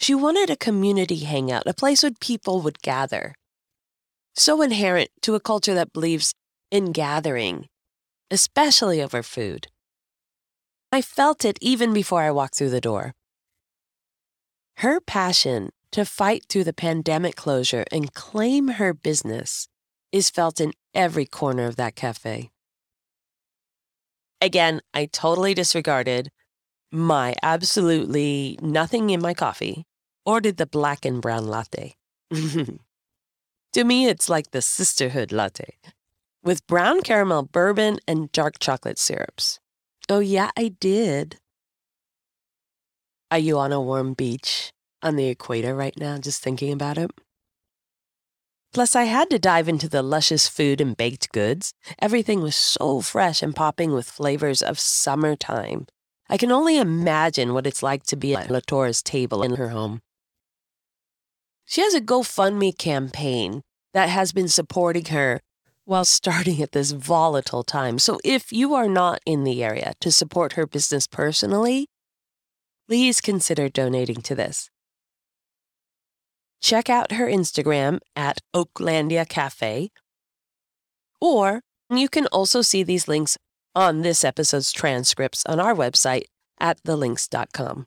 She 0.00 0.14
wanted 0.14 0.50
a 0.50 0.56
community 0.56 1.18
hangout, 1.18 1.66
a 1.66 1.74
place 1.74 2.02
where 2.02 2.12
people 2.20 2.60
would 2.62 2.82
gather. 2.82 3.34
So 4.34 4.62
inherent 4.62 5.10
to 5.22 5.36
a 5.36 5.40
culture 5.40 5.74
that 5.74 5.92
believes 5.92 6.34
in 6.70 6.92
gathering, 6.92 7.68
especially 8.30 9.02
over 9.02 9.22
food. 9.22 9.68
I 10.92 11.02
felt 11.02 11.44
it 11.44 11.58
even 11.60 11.92
before 11.92 12.22
I 12.22 12.30
walked 12.30 12.56
through 12.56 12.70
the 12.70 12.80
door. 12.80 13.14
Her 14.78 15.00
passion 15.00 15.70
to 15.92 16.04
fight 16.04 16.44
through 16.48 16.64
the 16.64 16.72
pandemic 16.72 17.36
closure 17.36 17.84
and 17.92 18.14
claim 18.14 18.68
her 18.68 18.92
business 18.92 19.68
is 20.12 20.30
felt 20.30 20.60
in 20.60 20.72
every 20.94 21.26
corner 21.26 21.66
of 21.66 21.76
that 21.76 21.96
cafe. 21.96 22.50
Again, 24.40 24.80
I 24.92 25.06
totally 25.06 25.54
disregarded 25.54 26.30
my 26.92 27.34
absolutely 27.42 28.58
nothing 28.62 29.10
in 29.10 29.20
my 29.20 29.34
coffee, 29.34 29.84
ordered 30.24 30.58
the 30.58 30.66
black 30.66 31.04
and 31.04 31.20
brown 31.20 31.46
latte. 31.48 31.96
to 32.30 33.84
me, 33.84 34.06
it's 34.06 34.28
like 34.28 34.50
the 34.50 34.62
sisterhood 34.62 35.32
latte 35.32 35.76
with 36.44 36.66
brown 36.66 37.00
caramel 37.00 37.42
bourbon 37.42 37.98
and 38.06 38.30
dark 38.30 38.58
chocolate 38.60 38.98
syrups. 38.98 39.58
Oh, 40.08 40.20
yeah, 40.20 40.50
I 40.56 40.68
did. 40.78 41.38
Are 43.30 43.38
you 43.38 43.58
on 43.58 43.72
a 43.72 43.80
warm 43.80 44.12
beach 44.12 44.70
on 45.02 45.16
the 45.16 45.28
equator 45.28 45.74
right 45.74 45.98
now, 45.98 46.18
just 46.18 46.42
thinking 46.42 46.72
about 46.72 46.98
it? 46.98 47.10
Plus, 48.74 48.94
I 48.94 49.04
had 49.04 49.30
to 49.30 49.38
dive 49.38 49.68
into 49.68 49.88
the 49.88 50.02
luscious 50.02 50.46
food 50.48 50.80
and 50.80 50.96
baked 50.96 51.32
goods. 51.32 51.72
Everything 52.00 52.42
was 52.42 52.56
so 52.56 53.00
fresh 53.00 53.42
and 53.42 53.56
popping 53.56 53.92
with 53.92 54.10
flavors 54.10 54.60
of 54.60 54.78
summertime. 54.78 55.86
I 56.28 56.36
can 56.36 56.52
only 56.52 56.78
imagine 56.78 57.54
what 57.54 57.66
it's 57.66 57.82
like 57.82 58.02
to 58.04 58.16
be 58.16 58.34
at 58.34 58.48
Latora's 58.48 59.02
table 59.02 59.42
in 59.42 59.56
her 59.56 59.68
home. 59.68 60.00
She 61.64 61.80
has 61.80 61.94
a 61.94 62.00
GoFundMe 62.00 62.76
campaign 62.76 63.62
that 63.94 64.08
has 64.08 64.32
been 64.32 64.48
supporting 64.48 65.06
her 65.06 65.40
while 65.84 66.04
starting 66.04 66.62
at 66.62 66.72
this 66.72 66.92
volatile 66.92 67.62
time. 67.62 67.98
So 67.98 68.18
if 68.24 68.52
you 68.52 68.74
are 68.74 68.88
not 68.88 69.20
in 69.26 69.44
the 69.44 69.62
area 69.62 69.94
to 70.00 70.10
support 70.10 70.54
her 70.54 70.66
business 70.66 71.06
personally, 71.06 71.88
please 72.88 73.20
consider 73.20 73.68
donating 73.68 74.22
to 74.22 74.34
this 74.34 74.70
check 76.64 76.88
out 76.88 77.12
her 77.12 77.26
Instagram 77.26 77.98
at 78.16 78.38
Oaklandia 78.56 79.28
Cafe. 79.28 79.90
Or 81.20 81.60
you 81.90 82.08
can 82.08 82.26
also 82.28 82.62
see 82.62 82.82
these 82.82 83.06
links 83.06 83.36
on 83.74 84.00
this 84.00 84.24
episode's 84.24 84.72
transcripts 84.72 85.44
on 85.44 85.60
our 85.60 85.74
website 85.74 86.24
at 86.58 86.82
thelinks.com. 86.82 87.86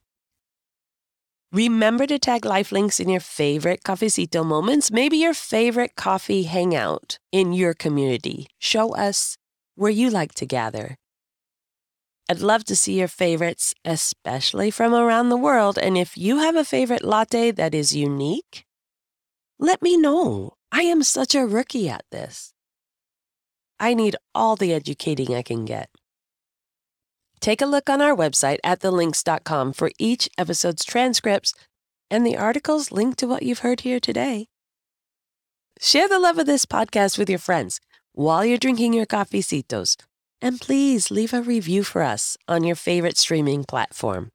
Remember 1.54 2.06
to 2.08 2.20
tag 2.20 2.42
Lifelinks 2.42 3.00
in 3.00 3.08
your 3.08 3.22
favorite 3.22 3.84
cafecito 3.84 4.46
moments, 4.46 4.92
maybe 4.92 5.16
your 5.16 5.34
favorite 5.34 5.96
coffee 5.96 6.44
hangout 6.44 7.20
in 7.32 7.54
your 7.54 7.74
community. 7.74 8.48
Show 8.60 8.94
us 8.96 9.38
where 9.76 9.92
you 9.92 10.10
like 10.10 10.34
to 10.36 10.46
gather. 10.46 10.98
I'd 12.30 12.42
love 12.42 12.66
to 12.66 12.76
see 12.76 13.00
your 13.00 13.08
favorites, 13.08 13.74
especially 13.86 14.72
from 14.72 14.94
around 14.94 15.30
the 15.30 15.38
world. 15.38 15.78
And 15.78 15.98
if 15.98 16.18
you 16.18 16.40
have 16.40 16.58
a 16.58 16.66
favorite 16.66 17.06
latte 17.06 17.52
that 17.52 17.74
is 17.74 17.96
unique, 17.96 18.66
let 19.58 19.82
me 19.82 19.96
know. 19.96 20.56
I 20.70 20.82
am 20.82 21.02
such 21.02 21.34
a 21.34 21.46
rookie 21.46 21.88
at 21.88 22.04
this. 22.12 22.54
I 23.80 23.94
need 23.94 24.18
all 24.36 24.58
the 24.58 24.74
educating 24.74 25.34
I 25.34 25.44
can 25.44 25.64
get. 25.64 25.90
Take 27.40 27.62
a 27.62 27.66
look 27.66 27.90
on 27.90 28.02
our 28.02 28.16
website 28.16 28.58
at 28.64 28.80
thelinks.com 28.82 29.74
for 29.74 29.92
each 30.00 30.30
episode's 30.38 30.84
transcripts 30.84 31.54
and 32.10 32.26
the 32.26 32.38
articles 32.38 32.92
linked 32.92 33.20
to 33.20 33.28
what 33.28 33.44
you've 33.44 33.60
heard 33.60 33.82
here 33.82 34.00
today. 34.00 34.48
Share 35.80 36.08
the 36.08 36.20
love 36.20 36.38
of 36.38 36.46
this 36.46 36.66
podcast 36.66 37.18
with 37.18 37.30
your 37.30 37.40
friends 37.40 37.80
while 38.14 38.44
you're 38.44 38.58
drinking 38.58 38.94
your 38.94 39.06
cafecitos. 39.06 39.96
And 40.42 40.62
please 40.62 41.12
leave 41.12 41.34
a 41.34 41.42
review 41.42 41.84
for 41.84 42.04
us 42.04 42.38
on 42.48 42.64
your 42.64 42.76
favorite 42.76 43.18
streaming 43.18 43.64
platform. 43.64 44.32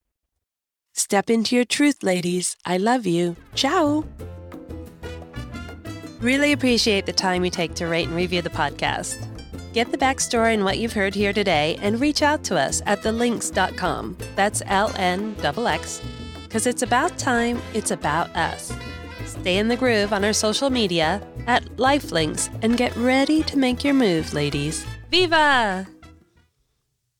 Step 0.94 1.30
into 1.30 1.56
your 1.56 1.64
truth, 1.64 2.02
ladies. 2.02 2.56
I 2.64 2.76
love 2.76 3.06
you. 3.06 3.36
Ciao. 3.54 4.04
Really 6.20 6.52
appreciate 6.52 7.06
the 7.06 7.12
time 7.12 7.44
you 7.44 7.50
take 7.50 7.74
to 7.74 7.86
rate 7.86 8.06
and 8.06 8.16
review 8.16 8.42
the 8.42 8.50
podcast. 8.50 9.28
Get 9.72 9.90
the 9.90 9.98
backstory 9.98 10.52
and 10.52 10.64
what 10.64 10.78
you've 10.78 10.92
heard 10.92 11.14
here 11.14 11.32
today 11.32 11.78
and 11.80 11.98
reach 11.98 12.20
out 12.20 12.44
to 12.44 12.58
us 12.58 12.82
at 12.85 13.00
thelinks.com. 13.02 14.18
That's 14.37 14.62
L 14.66 14.92
N 14.96 15.35
X, 15.42 16.02
because 16.42 16.66
it's 16.66 16.82
about 16.82 17.16
time, 17.16 17.61
it's 17.72 17.90
about 17.90 18.28
us. 18.37 18.72
Stay 19.24 19.56
in 19.56 19.68
the 19.68 19.76
groove 19.76 20.12
on 20.12 20.24
our 20.24 20.35
social 20.35 20.68
media 20.68 21.26
at 21.46 21.64
Lifelinks 21.76 22.50
and 22.62 22.76
get 22.76 22.94
ready 22.96 23.42
to 23.44 23.56
make 23.56 23.82
your 23.82 23.94
move, 23.94 24.35
ladies. 24.35 24.85
Viva! 25.11 25.87